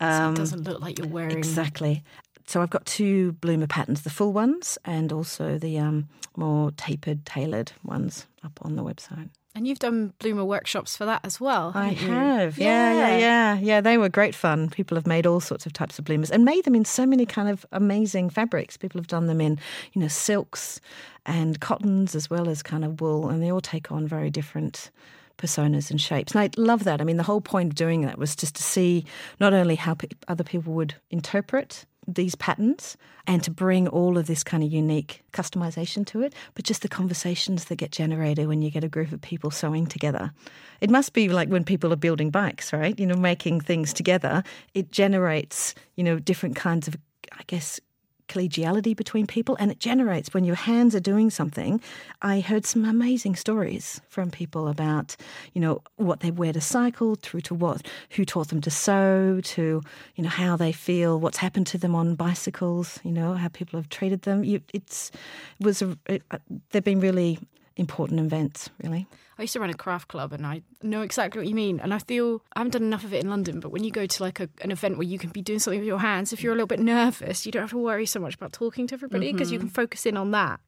[0.00, 2.02] so Um, it doesn't look like you're wearing Exactly.
[2.46, 7.26] So I've got two bloomer patterns, the full ones and also the um, more tapered,
[7.26, 9.28] tailored ones up on the website.
[9.58, 11.72] And you've done bloomer workshops for that as well.
[11.74, 12.58] I have.
[12.58, 13.58] Yeah, yeah, yeah.
[13.58, 14.70] Yeah, they were great fun.
[14.70, 17.26] People have made all sorts of types of bloomers and made them in so many
[17.26, 18.76] kind of amazing fabrics.
[18.76, 19.58] People have done them in,
[19.94, 20.80] you know, silks
[21.26, 24.92] and cottons as well as kind of wool, and they all take on very different
[25.38, 26.36] personas and shapes.
[26.36, 27.00] And I love that.
[27.00, 29.04] I mean, the whole point of doing that was just to see
[29.40, 34.26] not only how pe- other people would interpret these patterns and to bring all of
[34.26, 38.62] this kind of unique customization to it, but just the conversations that get generated when
[38.62, 40.32] you get a group of people sewing together.
[40.80, 42.98] It must be like when people are building bikes, right?
[42.98, 44.42] You know, making things together,
[44.72, 46.96] it generates, you know, different kinds of,
[47.32, 47.78] I guess,
[48.28, 51.80] collegiality between people and it generates when your hands are doing something
[52.22, 55.16] i heard some amazing stories from people about
[55.54, 59.40] you know what they wear to cycle through to what who taught them to sew
[59.42, 59.82] to
[60.14, 63.78] you know how they feel what's happened to them on bicycles you know how people
[63.78, 64.44] have treated them.
[64.44, 65.10] You, it's
[65.58, 66.38] it was a, it, uh,
[66.70, 67.38] they've been really
[67.78, 69.06] important events, really.
[69.38, 71.78] I used to run a craft club and I know exactly what you mean.
[71.78, 74.04] And I feel I haven't done enough of it in London, but when you go
[74.04, 76.42] to like a, an event where you can be doing something with your hands, if
[76.42, 78.94] you're a little bit nervous, you don't have to worry so much about talking to
[78.94, 79.68] everybody because you mm-hmm.
[79.68, 80.60] can focus in on that.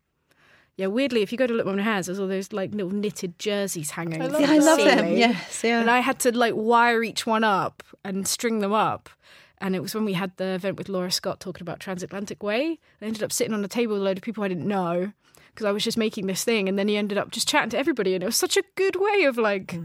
[0.76, 2.92] Yeah, weirdly, if you go to look at my hands, there's all those like little
[2.92, 4.22] knitted jerseys hanging.
[4.22, 5.16] from Yeah, I love them.
[5.16, 5.80] Yes, yeah.
[5.80, 9.10] And I had to like wire each one up and string them up.
[9.58, 12.78] And it was when we had the event with Laura Scott talking about Transatlantic Way.
[13.02, 15.12] I ended up sitting on a table with a load of people I didn't know
[15.54, 16.68] because I was just making this thing.
[16.68, 18.14] And then he ended up just chatting to everybody.
[18.14, 19.78] And it was such a good way of like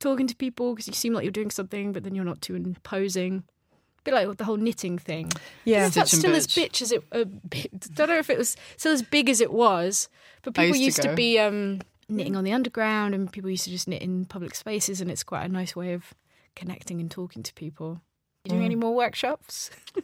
[0.00, 2.54] talking to people because you seem like you're doing something, but then you're not too
[2.54, 3.44] imposing.
[4.04, 5.32] bit like the whole knitting thing.
[5.64, 5.86] Yeah.
[5.86, 6.70] Is that Stitch and still as bitch.
[6.70, 7.04] bitch as it?
[7.10, 10.08] Uh, bit, don't know if it was still as big as it was,
[10.42, 13.50] but I people used used, to to, be um, knitting on the underground, and people
[13.50, 16.14] used to just knit in public spaces, and it's quite a nice way of
[16.54, 18.00] connecting and talking to people.
[18.44, 19.70] You doing any more workshops?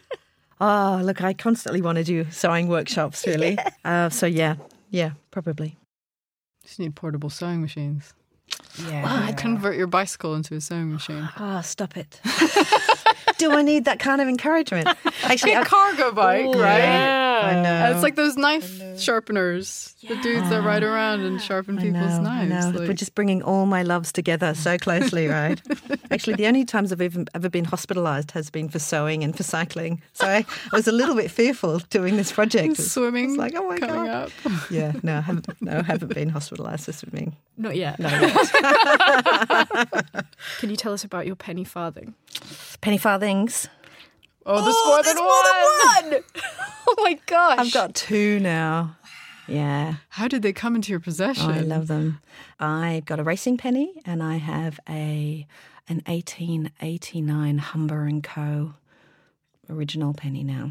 [0.60, 3.58] Oh, look, I constantly want to do sewing workshops, really.
[3.82, 4.56] Uh, so, yeah,
[4.90, 5.76] yeah, probably.
[6.62, 8.12] Just need portable sewing machines.
[8.86, 9.04] Yeah.
[9.06, 11.28] Ah, convert your bicycle into a sewing machine.
[11.38, 12.20] Oh, stop it.
[13.38, 14.88] do I need that kind of encouragement?
[15.24, 16.82] Actually, a cargo bike, right?
[16.82, 17.29] I
[17.62, 17.68] know.
[17.68, 22.18] And it's like those knife sharpeners, the dudes that ride around and sharpen I people's
[22.18, 22.66] know, I knives.
[22.66, 22.70] know.
[22.80, 25.60] like- We're just bringing all my loves together so closely, right?
[26.10, 29.42] Actually, the only times I've even ever been hospitalised has been for sewing and for
[29.42, 30.02] cycling.
[30.12, 32.72] So I, I was a little bit fearful doing this project.
[32.72, 34.32] It's- swimming It's like, oh my coming god.
[34.44, 34.44] up.
[34.70, 35.48] Yeah, no, I haven't.
[35.62, 37.36] No, I haven't been hospitalised for swimming.
[37.56, 37.98] Not yet.
[37.98, 38.08] No,
[40.58, 42.14] Can you tell us about your penny farthing?
[42.80, 43.68] penny farthings.
[44.46, 46.24] Oh, there's more than one.
[46.88, 47.58] oh my gosh!
[47.58, 48.96] I've got two now.
[49.46, 49.96] Yeah.
[50.10, 51.50] How did they come into your possession?
[51.50, 52.20] Oh, I love them.
[52.60, 55.46] I've got a racing penny and I have a
[55.88, 58.74] an 1889 Humber and Co.
[59.68, 60.70] original penny now.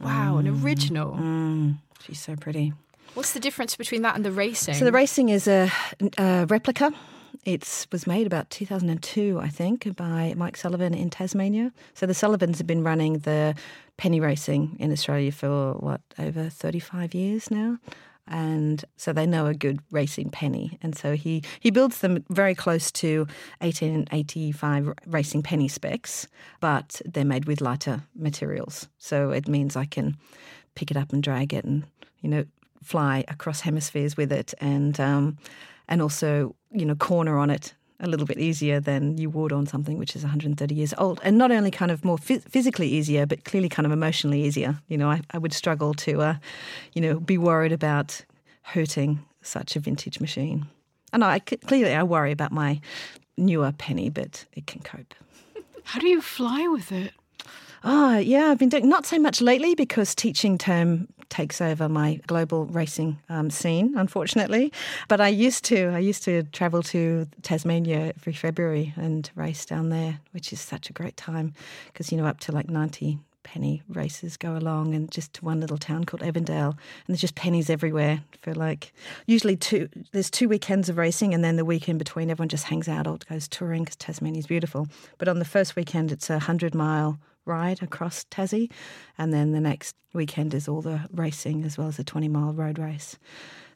[0.00, 1.12] wow, an original.
[1.12, 2.72] Mm, she's so pretty.
[3.12, 4.74] What's the difference between that and the racing?
[4.74, 5.70] So the racing is a,
[6.16, 6.92] a replica.
[7.44, 11.72] It was made about 2002, I think, by Mike Sullivan in Tasmania.
[11.94, 13.54] So the Sullivans have been running the
[13.96, 17.78] penny racing in Australia for what over 35 years now.
[18.30, 20.78] And so they know a good racing penny.
[20.82, 23.20] And so he, he builds them very close to
[23.60, 26.28] 1885 racing penny specs,
[26.60, 28.88] but they're made with lighter materials.
[28.98, 30.16] So it means I can
[30.74, 31.84] pick it up and drag it and,
[32.20, 32.44] you know,
[32.82, 35.38] fly across hemispheres with it and um,
[35.88, 39.66] and also, you know, corner on it a little bit easier than you would on
[39.66, 41.20] something which is 130 years old.
[41.24, 44.78] And not only kind of more phys- physically easier, but clearly kind of emotionally easier.
[44.86, 46.34] You know, I, I would struggle to, uh,
[46.92, 48.24] you know, be worried about
[48.62, 50.66] hurting such a vintage machine.
[51.12, 52.80] And I clearly I worry about my
[53.36, 55.14] newer penny, but it can cope.
[55.84, 57.12] How do you fly with it?
[57.82, 62.20] Oh, yeah, I've been doing not so much lately because teaching term takes over my
[62.26, 64.72] global racing um, scene, unfortunately.
[65.08, 65.88] But I used to.
[65.88, 70.90] I used to travel to Tasmania every February and race down there, which is such
[70.90, 71.54] a great time
[71.86, 75.58] because, you know, up to like 90 penny races go along and just to one
[75.58, 78.92] little town called Evandale and there's just pennies everywhere for like
[79.26, 82.88] usually two there's two weekends of racing and then the weekend between everyone just hangs
[82.88, 84.86] out or goes touring because Tasmania's beautiful
[85.16, 88.70] but on the first weekend it's a 100 mile ride across Tassie
[89.16, 92.52] and then the next weekend is all the racing as well as a 20 mile
[92.52, 93.18] road race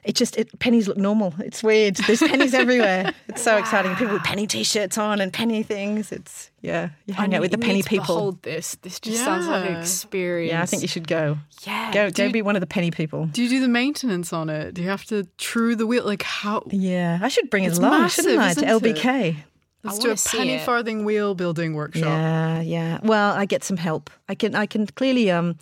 [0.04, 1.32] it just it, pennies look normal.
[1.38, 1.94] It's weird.
[1.94, 3.14] There's pennies everywhere.
[3.28, 3.94] It's so exciting.
[3.94, 6.12] People with penny t-shirts on and penny things.
[6.12, 6.90] It's yeah.
[7.06, 8.04] You hang I out with the penny people.
[8.04, 8.74] Behold this.
[8.82, 10.52] This just sounds like an experience.
[10.52, 11.38] Yeah, I think you should go.
[11.66, 11.92] Yeah.
[11.92, 13.26] Go, go you- be one of the penny people.
[13.26, 14.74] Do you do the maintenance on it?
[14.74, 16.04] Do you have to true the wheel?
[16.04, 16.64] Like how?
[16.70, 19.36] Yeah, I should bring It's it along, massive, shouldn't I, to isn't it?
[19.84, 22.04] Let's I do a penny farthing wheel building workshop.
[22.04, 22.98] Yeah, yeah.
[23.02, 24.10] Well, I get some help.
[24.28, 25.30] I can, I can clearly.
[25.30, 25.58] Um,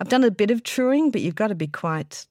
[0.00, 2.26] I've done a bit of truing, but you've got to be quite,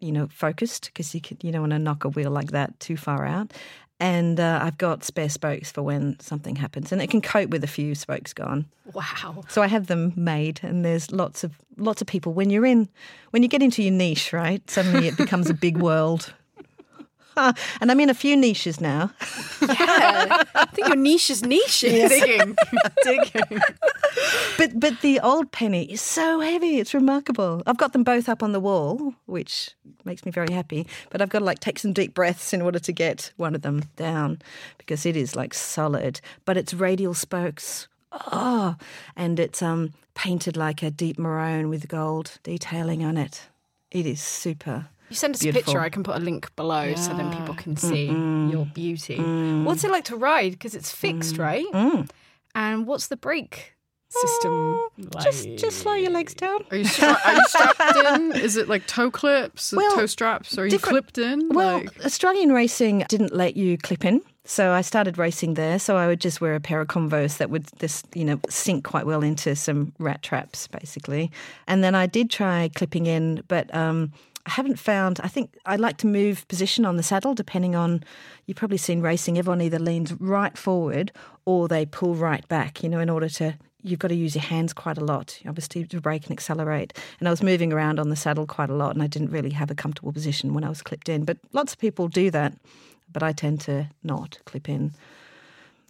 [0.00, 2.78] you know, focused because you can, you don't want to knock a wheel like that
[2.80, 3.52] too far out.
[4.00, 7.62] And uh, I've got spare spokes for when something happens, and it can cope with
[7.62, 8.66] a few spokes gone.
[8.92, 9.44] Wow.
[9.48, 12.32] So I have them made, and there's lots of lots of people.
[12.32, 12.88] When you're in,
[13.30, 14.68] when you get into your niche, right?
[14.68, 16.34] Suddenly it becomes a big world.
[17.80, 19.10] And I'm in a few niches now.
[19.60, 20.42] Yeah.
[20.54, 21.80] I think your niche is niche.
[21.80, 22.56] Digging.
[23.04, 23.60] Digging.
[24.58, 27.62] But but the old penny is so heavy; it's remarkable.
[27.66, 29.70] I've got them both up on the wall, which
[30.04, 30.86] makes me very happy.
[31.10, 33.62] But I've got to like take some deep breaths in order to get one of
[33.62, 34.40] them down
[34.78, 36.20] because it is like solid.
[36.44, 37.88] But it's radial spokes.
[38.12, 38.76] Oh,
[39.16, 43.48] and it's um painted like a deep maroon with gold detailing on it.
[43.90, 44.86] It is super.
[45.12, 45.60] You send us Beautiful.
[45.60, 45.80] a picture.
[45.80, 49.18] I can put a link below so then people can see your beauty.
[49.18, 49.64] Mm.
[49.64, 50.52] What's it like to ride?
[50.52, 51.38] Because it's fixed, mm.
[51.38, 51.66] right?
[51.74, 52.08] Mm.
[52.54, 53.74] And what's the brake
[54.16, 54.78] ah, system.
[55.22, 56.64] Just like- just slow your legs down.
[56.70, 58.32] Are you, stra- are you strapped in?
[58.36, 60.56] Is it like toe clips, Well, toe straps?
[60.56, 61.50] Are you different- clipped in?
[61.50, 64.22] Well, like, Australian racing didn't let you clip in.
[64.46, 65.78] So I started racing there.
[65.78, 68.84] So I would just wear a pair of Converse that would just, you know, sink
[68.84, 71.30] quite well into some rat traps, basically.
[71.68, 74.10] And then I did try clipping in, but um,
[74.46, 75.20] I haven't found.
[75.22, 78.02] I think I like to move position on the saddle depending on.
[78.46, 79.38] You've probably seen racing.
[79.38, 81.12] Everyone either leans right forward
[81.44, 82.82] or they pull right back.
[82.82, 83.56] You know, in order to.
[83.84, 86.96] You've got to use your hands quite a lot, obviously, to brake and accelerate.
[87.18, 89.50] And I was moving around on the saddle quite a lot, and I didn't really
[89.50, 91.24] have a comfortable position when I was clipped in.
[91.24, 92.52] But lots of people do that
[93.12, 94.92] but I tend to not clip in.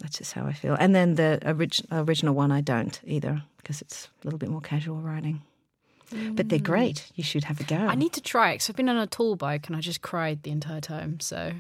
[0.01, 0.77] That's just how I feel.
[0.79, 4.61] And then the orig- original one, I don't either because it's a little bit more
[4.61, 5.43] casual riding.
[6.33, 7.11] But they're great.
[7.15, 7.77] You should have a go.
[7.77, 10.03] I need to try it because I've been on a tall bike and I just
[10.03, 11.21] cried the entire time.
[11.21, 11.53] So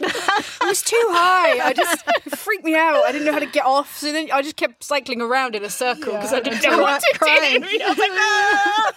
[0.00, 1.66] it was too high.
[1.66, 3.04] I just it freaked me out.
[3.04, 3.98] I didn't know how to get off.
[3.98, 7.00] So then I just kept cycling around in a circle because I didn't know what
[7.00, 7.60] to crying.
[7.60, 7.66] do.
[7.84, 8.92] I was like, "Ah!"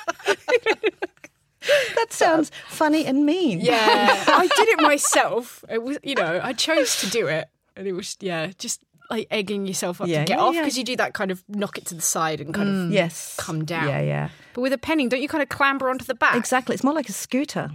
[1.95, 3.59] that sounds funny and mean.
[3.59, 5.63] yeah, I did it myself.
[5.69, 9.27] It was, you know, I chose to do it, and it was, yeah, just like
[9.31, 10.61] egging yourself up Yeah, to get yeah, off yeah.
[10.61, 12.91] because you do that kind of knock it to the side and kind of mm.
[12.91, 13.35] Yes.
[13.37, 13.87] come down.
[13.87, 14.29] Yeah, yeah.
[14.53, 16.35] But with a penning, don't you kind of clamber onto the back?
[16.35, 16.73] Exactly.
[16.73, 17.71] It's more like a scooter.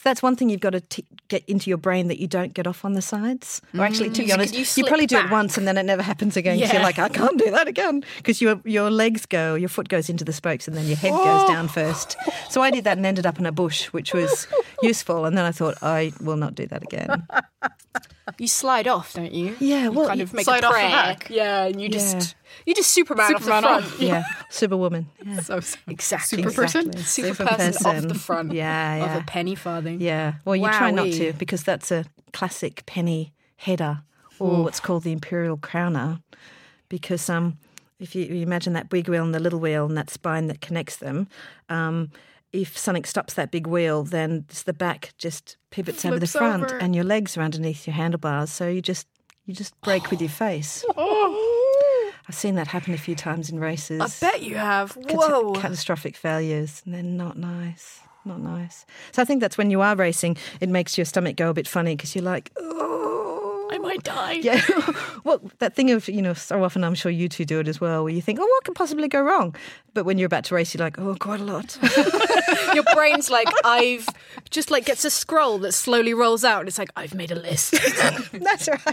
[0.00, 2.54] So that's one thing you've got to t- get into your brain that you don't
[2.54, 3.60] get off on the sides.
[3.76, 4.32] Or actually, to be mm.
[4.32, 5.26] honest, you you, probably do back?
[5.26, 6.58] it once and then it never happens again.
[6.58, 6.72] Yeah.
[6.72, 10.08] You're like, I can't do that again because your your legs go, your foot goes
[10.08, 11.68] into the spokes, and then your head goes down oh.
[11.68, 12.16] first.
[12.48, 14.46] So I did that and ended up in a bush, which was
[14.82, 15.26] useful.
[15.26, 17.26] And then I thought, I will not do that again.
[18.40, 19.54] You slide off, don't you?
[19.60, 21.28] Yeah, You well, kind of make slide a off the back.
[21.28, 21.98] Yeah, and you Yeah.
[21.98, 22.34] just
[22.64, 23.84] you just Superman, Superman off the off.
[23.90, 24.00] front.
[24.02, 25.06] Yeah, superwoman.
[25.26, 25.40] Yeah.
[25.48, 26.38] so, so Exactly.
[26.42, 26.86] Super person?
[26.86, 27.02] Exactly.
[27.02, 29.16] Super, Super person, off the front Yeah, yeah.
[29.16, 30.00] of a penny farthing.
[30.00, 30.34] Yeah.
[30.46, 34.00] Well, you try not to because that's a classic penny header
[34.38, 36.22] or what's called the imperial crowner.
[36.88, 37.58] Because um,
[37.98, 40.62] if you, you imagine that big wheel and the little wheel and that spine that
[40.62, 41.28] connects them,
[41.68, 42.10] um,
[42.52, 46.78] if something stops that big wheel, then the back just pivots over the front, over.
[46.78, 48.50] and your legs are underneath your handlebars.
[48.50, 49.06] So you just
[49.46, 50.84] you just break with your face.
[50.96, 52.12] Oh.
[52.28, 54.00] I've seen that happen a few times in races.
[54.00, 54.92] I bet you have.
[54.92, 55.52] Whoa.
[55.54, 58.00] catastrophic failures, and they're not nice.
[58.24, 58.86] Not nice.
[59.10, 61.66] So I think that's when you are racing, it makes your stomach go a bit
[61.66, 62.99] funny because you're like, oh,
[63.70, 64.32] I might die.
[64.32, 64.60] yeah.
[65.24, 67.80] well, that thing of you know, so often I'm sure you two do it as
[67.80, 69.54] well, where you think, oh, what could possibly go wrong?
[69.94, 71.78] But when you're about to race, you're like, oh, quite a lot.
[72.74, 74.06] Your brain's like, I've
[74.50, 77.34] just like gets a scroll that slowly rolls out and it's like, I've made a
[77.34, 77.72] list.
[78.32, 78.84] that's right.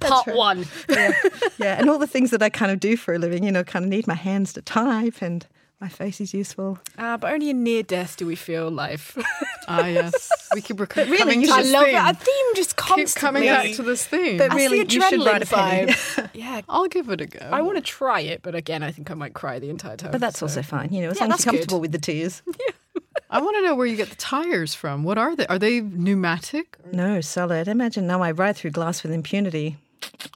[0.00, 0.36] That's Part right.
[0.36, 0.66] one.
[0.88, 1.12] Yeah.
[1.58, 3.64] yeah, and all the things that I kind of do for a living, you know,
[3.64, 5.46] kind of need my hands to type, and
[5.80, 6.78] my face is useful.
[6.96, 9.16] Uh, but only in near death do we feel life.
[9.66, 10.28] Ah, yes.
[10.54, 11.94] We keep rec- Really, coming you to I love theme.
[11.96, 12.10] it.
[12.10, 13.20] A theme just Keep constantly.
[13.20, 14.36] coming back to this theme.
[14.36, 15.92] But That's really, the you should write a adrenaline penny.
[15.92, 16.30] vibe.
[16.34, 16.60] yeah.
[16.68, 17.38] I'll give it a go.
[17.50, 20.10] I want to try it, but again, I think I might cry the entire time.
[20.12, 20.44] But that's so.
[20.44, 21.58] also fine, you know, as Yeah, long as you're good.
[21.60, 22.42] comfortable with the tears.
[22.60, 23.00] Yeah.
[23.30, 25.02] I want to know where you get the tires from.
[25.02, 25.46] What are they?
[25.46, 26.76] Are they pneumatic?
[26.92, 27.66] No, solid.
[27.66, 29.78] Imagine now I ride through glass with impunity.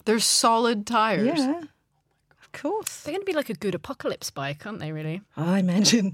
[0.07, 1.39] They're solid tires.
[1.39, 1.69] Yeah, of
[2.63, 3.03] course.
[3.03, 4.93] They're going to be like a good apocalypse bike, aren't they?
[4.93, 6.13] Really, Oh, I imagine.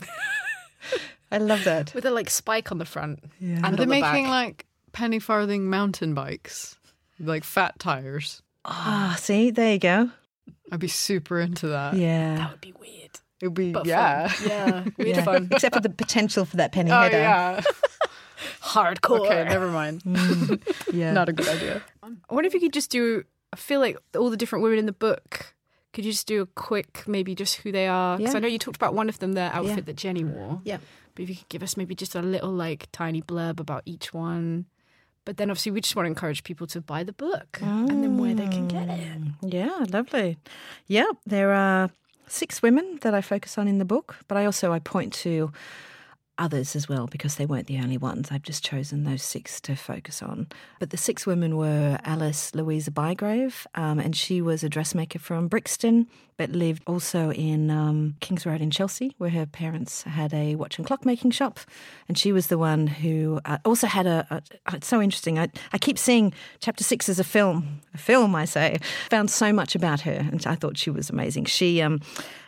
[1.30, 1.92] I love that.
[1.94, 3.20] with a like spike on the front.
[3.40, 3.56] Yeah.
[3.56, 4.30] and Are they the making back.
[4.30, 6.76] like penny farthing mountain bikes?
[7.18, 8.42] Like fat tires?
[8.64, 10.10] Ah, see, there you go.
[10.72, 11.94] I'd be super into that.
[11.94, 12.36] Yeah.
[12.36, 13.10] That would be weird.
[13.40, 14.28] It would be, But yeah.
[14.28, 14.48] fun.
[14.48, 15.24] Yeah, weird Yeah.
[15.24, 15.48] fun.
[15.52, 17.18] Except for the potential for that penny Oh, header.
[17.18, 17.60] yeah.
[18.62, 19.26] Hardcore.
[19.26, 20.02] okay, never mind.
[20.92, 21.12] Yeah.
[21.12, 21.82] Not a good idea.
[22.02, 23.24] I wonder if you could just do.
[23.52, 25.53] I feel like all the different women in the book.
[25.94, 28.18] Could you just do a quick, maybe just who they are?
[28.18, 28.38] Because Yeah.
[28.38, 29.82] I know you talked about one of them, their outfit Yeah.
[29.84, 30.60] that Jenny wore.
[30.64, 30.78] Yeah.
[31.14, 34.12] But if you could give us maybe just a little, like, tiny blurb about each
[34.12, 34.66] one.
[35.24, 38.18] But then obviously, we just want to encourage people to buy the book and then
[38.18, 39.20] where they can get it.
[39.22, 39.34] Mm.
[39.42, 40.36] Yeah, lovely.
[40.86, 41.90] Yeah, there are
[42.26, 45.50] six women that I focus on in the book, but I also I point to
[46.38, 48.28] others as well because they weren't the only ones.
[48.30, 50.48] I've just chosen those six to focus on.
[50.80, 55.48] But the six women were Alice Louisa Bygrave, um, and she was a dressmaker from
[55.48, 56.06] Brixton,
[56.36, 60.78] but lived also in um, Kings Road in Chelsea, where her parents had a watch
[60.78, 61.60] and clock making shop.
[62.08, 64.42] And she was the one who uh, also had a, a.
[64.74, 65.38] It's so interesting.
[65.38, 68.78] I, I keep seeing chapter six as a film, a film, I say.
[69.10, 71.44] Found so much about her, and I thought she was amazing.
[71.44, 72.00] She, um,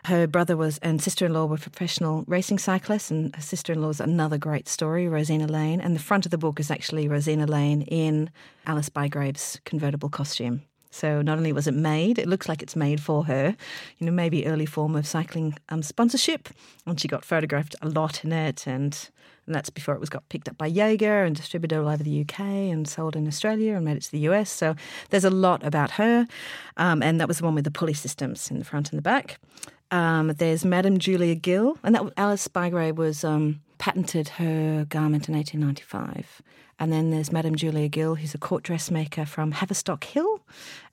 [0.06, 4.68] her brother was and sister-in-law were professional racing cyclists, and her sister-in-law is another great
[4.68, 5.80] story, Rosina Lane.
[5.80, 8.30] And the front of the book is actually Rosina Lane in
[8.66, 10.62] Alice Bygrave's convertible costume.
[10.90, 13.56] So not only was it made, it looks like it's made for her,
[13.98, 16.48] you know, maybe early form of cycling um, sponsorship,
[16.86, 19.10] and she got photographed a lot in it, and
[19.46, 22.22] and that's before it was got picked up by Jaeger and distributed all over the
[22.22, 24.50] UK and sold in Australia and made it to the US.
[24.50, 24.74] So
[25.10, 26.26] there's a lot about her,
[26.76, 29.02] um, and that was the one with the pulley systems in the front and the
[29.02, 29.38] back.
[29.90, 35.34] Um, there's Madame Julia Gill, and that Alice Bygrave was um, patented her garment in
[35.34, 36.42] 1895.
[36.78, 40.40] And then there's Madame Julia Gill, who's a court dressmaker from Haverstock Hill,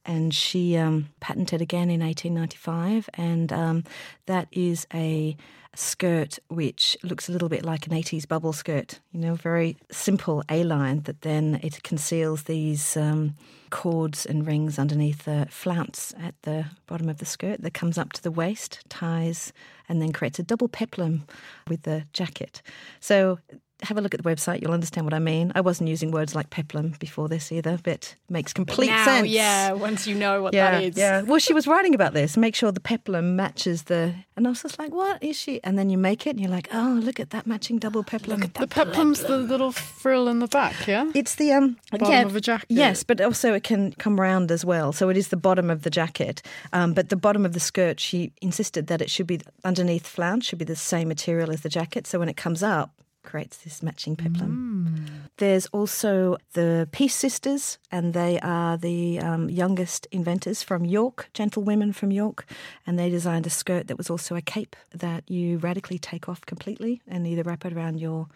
[0.05, 3.09] and she um, patented again in 1895.
[3.13, 3.83] And um,
[4.25, 5.35] that is a
[5.75, 10.43] skirt which looks a little bit like an 80s bubble skirt, you know, very simple
[10.49, 13.35] A line that then it conceals these um,
[13.71, 18.13] cords and rings underneath the flounce at the bottom of the skirt that comes up
[18.13, 19.51] to the waist, ties,
[19.89, 21.25] and then creates a double peplum
[21.67, 22.61] with the jacket.
[22.99, 23.39] So
[23.81, 24.61] have a look at the website.
[24.61, 25.51] You'll understand what I mean.
[25.55, 29.27] I wasn't using words like peplum before this either, but it makes complete now, sense.
[29.27, 30.97] Yeah, once you know what yeah, that is.
[30.97, 31.21] Yeah.
[31.23, 32.37] Well, she was writing about this.
[32.37, 34.15] Make sure the peplum matches the.
[34.35, 35.61] And I was just like, what is she?
[35.63, 38.39] And then you make it, and you're like, oh, look at that matching double peplum.
[38.39, 41.11] Look at The peplum's the little frill in the back, yeah?
[41.13, 42.67] It's the um Bottom yeah, of a jacket.
[42.69, 44.91] Yes, but also it can come round as well.
[44.91, 47.99] So it is the bottom of the jacket, um, but the bottom of the skirt.
[47.99, 51.69] She insisted that it should be underneath flounce should be the same material as the
[51.69, 52.07] jacket.
[52.07, 52.91] So when it comes up,
[53.23, 55.05] creates this matching peplum.
[55.37, 61.93] There's also the Pease Sisters, and they are the um, youngest inventors from York, gentlewomen
[61.93, 62.45] from York,
[62.85, 66.41] and they designed a skirt that was also a cape that you radically take off
[66.45, 68.27] completely and either wrap it around your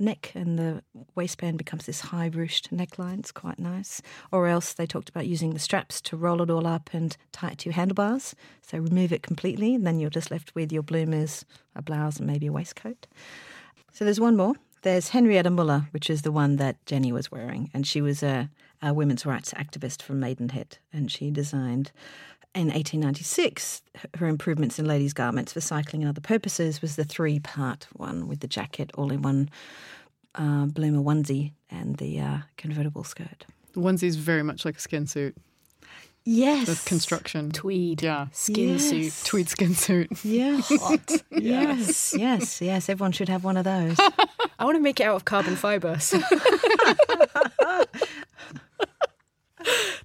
[0.00, 0.82] neck and the
[1.14, 3.20] waistband becomes this high ruched neckline.
[3.20, 4.00] It's quite nice.
[4.32, 7.50] Or else they talked about using the straps to roll it all up and tie
[7.50, 8.34] it to your handlebars.
[8.62, 11.44] So remove it completely, and then you're just left with your bloomers,
[11.76, 13.06] a blouse, and maybe a waistcoat.
[13.92, 14.54] So there's one more.
[14.82, 18.48] There's Henrietta Muller, which is the one that Jenny was wearing, and she was a,
[18.80, 21.92] a women's rights activist from Maidenhead, and she designed.
[22.52, 23.82] In 1896,
[24.16, 28.40] her improvements in ladies' garments for cycling and other purposes was the three-part one with
[28.40, 29.50] the jacket all in one
[30.34, 33.44] uh, bloomer onesie and the uh, convertible skirt.
[33.72, 35.36] The onesie is very much like a skin suit.
[36.24, 37.50] Yes, The construction.
[37.50, 38.02] Tweed.
[38.02, 38.26] Yeah.
[38.32, 38.88] Skin Yes.
[38.90, 39.12] suit.
[39.26, 40.24] Tweed skin suit.
[40.24, 40.70] Yes.
[41.30, 42.88] yes, yes, yes.
[42.88, 43.96] Everyone should have one of those.
[44.58, 45.98] I want to make it out of carbon fibre.
[45.98, 46.20] so-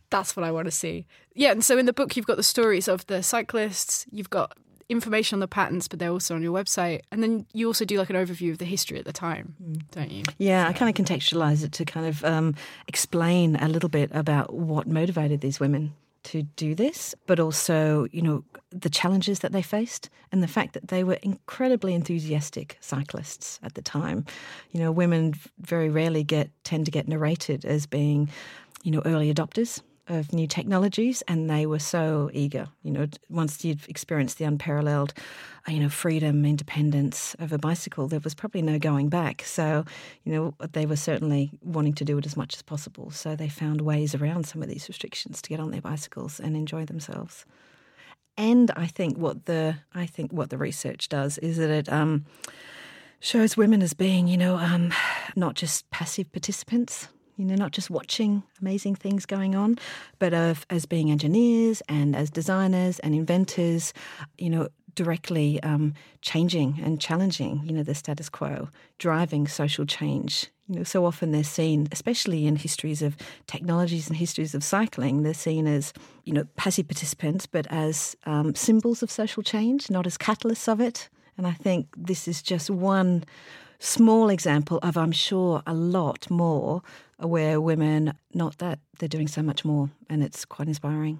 [0.09, 1.05] That's what I want to see.
[1.33, 4.55] Yeah, and so in the book, you've got the stories of the cyclists, you've got
[4.87, 7.01] information on the patents, but they're also on your website.
[7.11, 9.55] And then you also do like an overview of the history at the time,
[9.91, 10.23] don't you?
[10.37, 12.55] Yeah, I kind of contextualize it to kind of um,
[12.87, 15.93] explain a little bit about what motivated these women
[16.25, 20.73] to do this, but also, you know, the challenges that they faced and the fact
[20.73, 24.25] that they were incredibly enthusiastic cyclists at the time.
[24.71, 28.29] You know, women very rarely get tend to get narrated as being,
[28.83, 32.67] you know, early adopters of new technologies, and they were so eager.
[32.83, 35.13] You know, once you'd experienced the unparalleled,
[35.67, 39.43] uh, you know, freedom, independence of a bicycle, there was probably no going back.
[39.43, 39.85] So,
[40.23, 43.11] you know, they were certainly wanting to do it as much as possible.
[43.11, 46.55] So they found ways around some of these restrictions to get on their bicycles and
[46.55, 47.45] enjoy themselves.
[48.37, 52.25] And I think what the I think what the research does is that it um,
[53.19, 54.93] shows women as being, you know, um,
[55.35, 57.07] not just passive participants,
[57.37, 59.77] you know, not just watching amazing things going on,
[60.19, 63.93] but of, as being engineers and as designers and inventors,
[64.37, 70.47] you know, directly um, changing and challenging, you know, the status quo, driving social change.
[70.67, 73.15] You know, so often they're seen, especially in histories of
[73.45, 78.55] technologies and histories of cycling, they're seen as, you know, passive participants, but as um,
[78.55, 81.09] symbols of social change, not as catalysts of it.
[81.37, 83.25] And I think this is just one
[83.79, 86.81] small example of, I'm sure, a lot more
[87.17, 91.19] where women, not that they're doing so much more, and it's quite inspiring.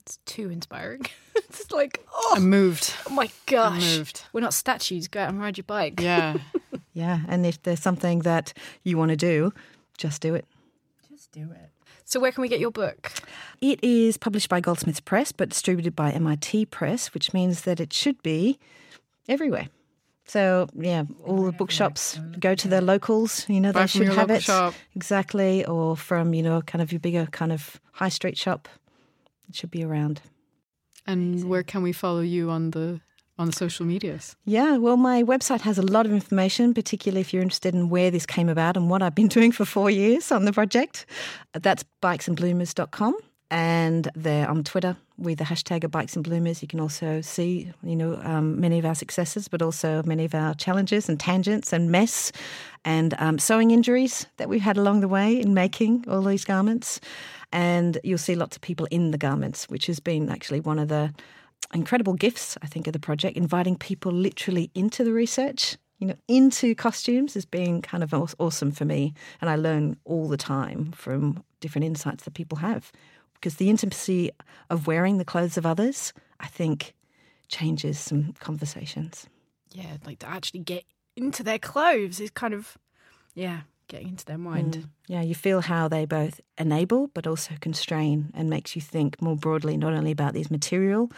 [0.00, 1.06] It's too inspiring.
[1.36, 2.94] it's like, oh, I'm moved.
[3.08, 3.96] oh my gosh.
[3.96, 4.24] moved.
[4.32, 5.08] We're not statues.
[5.08, 6.00] Go out and ride your bike.
[6.00, 6.36] Yeah.
[6.98, 8.52] Yeah, and if there's something that
[8.82, 9.52] you want to do,
[9.98, 10.44] just do it.
[11.08, 11.70] Just do it.
[12.04, 13.12] So where can we get your book?
[13.60, 17.92] It is published by Goldsmiths Press, but distributed by MIT Press, which means that it
[17.92, 18.58] should be
[19.28, 19.68] everywhere.
[20.28, 22.38] So yeah, all the bookshops mm-hmm.
[22.38, 23.48] go to their locals.
[23.48, 24.74] You know, Buy they should have it shop.
[24.94, 28.68] exactly, or from you know, kind of your bigger kind of high street shop.
[29.48, 30.20] It should be around.
[31.06, 33.00] And where can we follow you on the
[33.38, 34.36] on the social medias?
[34.44, 38.10] Yeah, well, my website has a lot of information, particularly if you're interested in where
[38.10, 41.06] this came about and what I've been doing for four years on the project.
[41.54, 43.16] That's bikesandbloomers.com.
[43.50, 46.60] And they're on Twitter with the hashtag of Bikes and Bloomers.
[46.60, 50.34] You can also see, you know, um, many of our successes, but also many of
[50.34, 52.30] our challenges and tangents and mess
[52.84, 57.00] and um, sewing injuries that we've had along the way in making all these garments.
[57.50, 60.88] And you'll see lots of people in the garments, which has been actually one of
[60.88, 61.14] the
[61.72, 66.14] incredible gifts, I think, of the project, inviting people literally into the research, you know,
[66.28, 69.14] into costumes has been kind of awesome for me.
[69.40, 72.92] And I learn all the time from different insights that people have.
[73.40, 74.30] Because the intimacy
[74.68, 76.94] of wearing the clothes of others, I think,
[77.48, 79.26] changes some conversations.
[79.72, 80.84] Yeah, like to actually get
[81.16, 82.78] into their clothes is kind of,
[83.34, 84.76] yeah, getting into their mind.
[84.76, 84.88] Mm.
[85.08, 89.36] Yeah, you feel how they both enable but also constrain and makes you think more
[89.36, 91.10] broadly not only about these material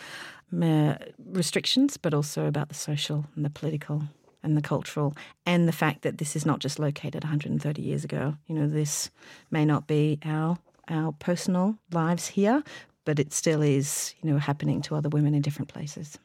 [0.62, 0.94] uh,
[1.24, 4.04] restrictions but also about the social and the political
[4.42, 5.14] and the cultural
[5.44, 8.36] and the fact that this is not just located 130 years ago.
[8.46, 9.10] You know, this
[9.50, 10.58] may not be our
[10.90, 12.62] our personal lives here,
[13.04, 16.18] but it still is, you know, happening to other women in different places.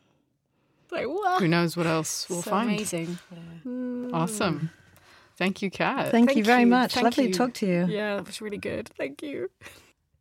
[0.91, 1.41] Like what?
[1.41, 2.69] Who knows what else we'll so find?
[2.69, 3.17] Amazing.
[3.65, 4.13] Mm.
[4.13, 4.69] Awesome.
[5.37, 6.11] Thank you, Kat.
[6.11, 6.67] Thank, Thank you very you.
[6.67, 6.93] much.
[6.93, 7.31] Thank Lovely you.
[7.33, 7.85] to talk to you.
[7.89, 8.89] Yeah, that was really good.
[8.97, 9.49] Thank you.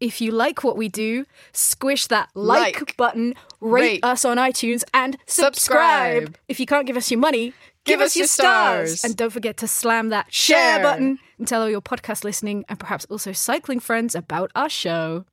[0.00, 4.38] If you like what we do, squish that like, Like, button, rate, rate, us on
[4.38, 6.24] iTunes, and subscribe.
[6.24, 6.38] subscribe.
[6.48, 7.46] If you can't give us your money,
[7.84, 8.98] give, Give us us your your stars.
[8.98, 9.04] stars.
[9.04, 10.82] And don't forget to slam that share Share.
[10.82, 15.24] button and tell all your podcast listening and perhaps also cycling friends about our show.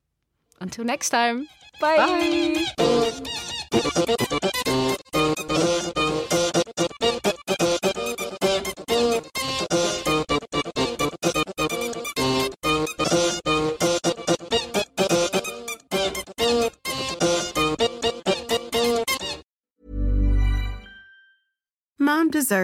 [0.60, 1.48] Until next time,
[1.80, 2.58] bye.
[3.74, 4.42] Mom